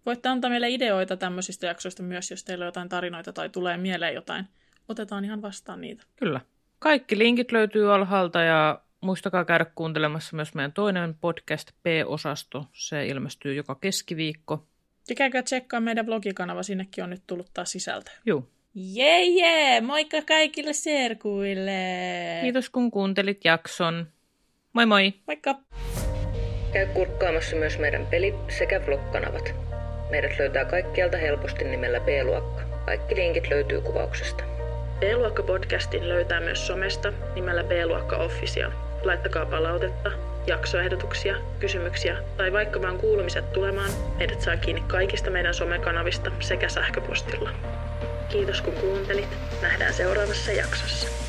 voitte 0.06 0.30
antaa 0.30 0.50
meille 0.50 0.70
ideoita 0.70 1.18
tämmöisistä 1.18 1.68
jaksoista 1.68 2.04
myös, 2.04 2.32
jos 2.32 2.44
teillä 2.44 2.64
on 2.64 2.68
jotain 2.68 2.90
tarinoita 2.90 3.34
tai 3.34 3.50
tulee 3.50 3.78
mieleen 3.78 4.14
jotain. 4.14 4.48
Otetaan 4.90 5.26
ihan 5.26 5.42
vastaan 5.42 5.82
niitä. 5.82 6.04
Kyllä. 6.16 6.42
Kaikki 6.80 7.18
linkit 7.18 7.52
löytyy 7.52 7.94
alhaalta 7.94 8.42
ja 8.42 8.82
muistakaa 9.02 9.46
käydä 9.46 9.66
kuuntelemassa 9.66 10.36
myös 10.36 10.54
meidän 10.54 10.74
toinen 10.74 11.16
podcast 11.22 11.72
P-osasto. 11.84 12.66
Se 12.74 13.08
ilmestyy 13.08 13.54
joka 13.54 13.76
keskiviikko. 13.76 14.68
Ja 15.10 15.16
käykää 15.16 15.44
tsekkaa 15.44 15.80
meidän 15.80 16.06
blogikanava, 16.06 16.64
sinnekin 16.64 17.04
on 17.04 17.10
nyt 17.10 17.24
tullut 17.28 17.50
taas 17.54 17.72
sisältöä. 17.72 18.14
Juu. 18.26 18.50
Jee, 18.82 19.26
jee! 19.26 19.82
Moikka 19.82 20.18
kaikille 20.22 20.74
serkuille! 20.74 21.72
Kiitos 22.42 22.70
kun 22.70 22.92
kuuntelit 22.92 23.46
jakson. 23.46 24.08
Moi 24.74 24.86
moi! 24.86 25.14
Moikka! 25.28 25.56
Käy 26.74 26.86
kurkkaamassa 26.86 27.56
myös 27.56 27.80
meidän 27.80 28.06
peli- 28.06 28.36
sekä 28.58 28.82
vlog-kanavat. 28.86 29.54
Meidät 30.10 30.40
löytää 30.40 30.66
kaikkialta 30.66 31.18
helposti 31.18 31.64
nimellä 31.64 32.00
B-luokka. 32.00 32.62
Kaikki 32.86 33.16
linkit 33.16 33.50
löytyy 33.50 33.82
kuvauksesta. 33.82 34.44
B-luokka-podcastin 35.00 36.10
löytää 36.10 36.40
myös 36.40 36.68
somesta 36.68 37.14
nimellä 37.36 37.64
B-luokka 37.64 38.18
Official. 38.18 38.72
Laittakaa 39.04 39.46
palautetta, 39.46 40.12
jaksoehdotuksia, 40.48 41.36
kysymyksiä 41.60 42.18
tai 42.38 42.54
vaikka 42.54 42.82
vaan 42.82 42.98
kuulumiset 42.98 43.54
tulemaan, 43.54 43.92
meidät 44.18 44.42
saa 44.42 44.58
kiinni 44.58 44.84
kaikista 44.88 45.30
meidän 45.30 45.54
somekanavista 45.54 46.32
sekä 46.40 46.70
sähköpostilla. 46.70 47.50
Kiitos 48.30 48.62
kun 48.62 48.74
kuuntelit. 48.74 49.38
Nähdään 49.62 49.94
seuraavassa 49.94 50.52
jaksossa. 50.52 51.29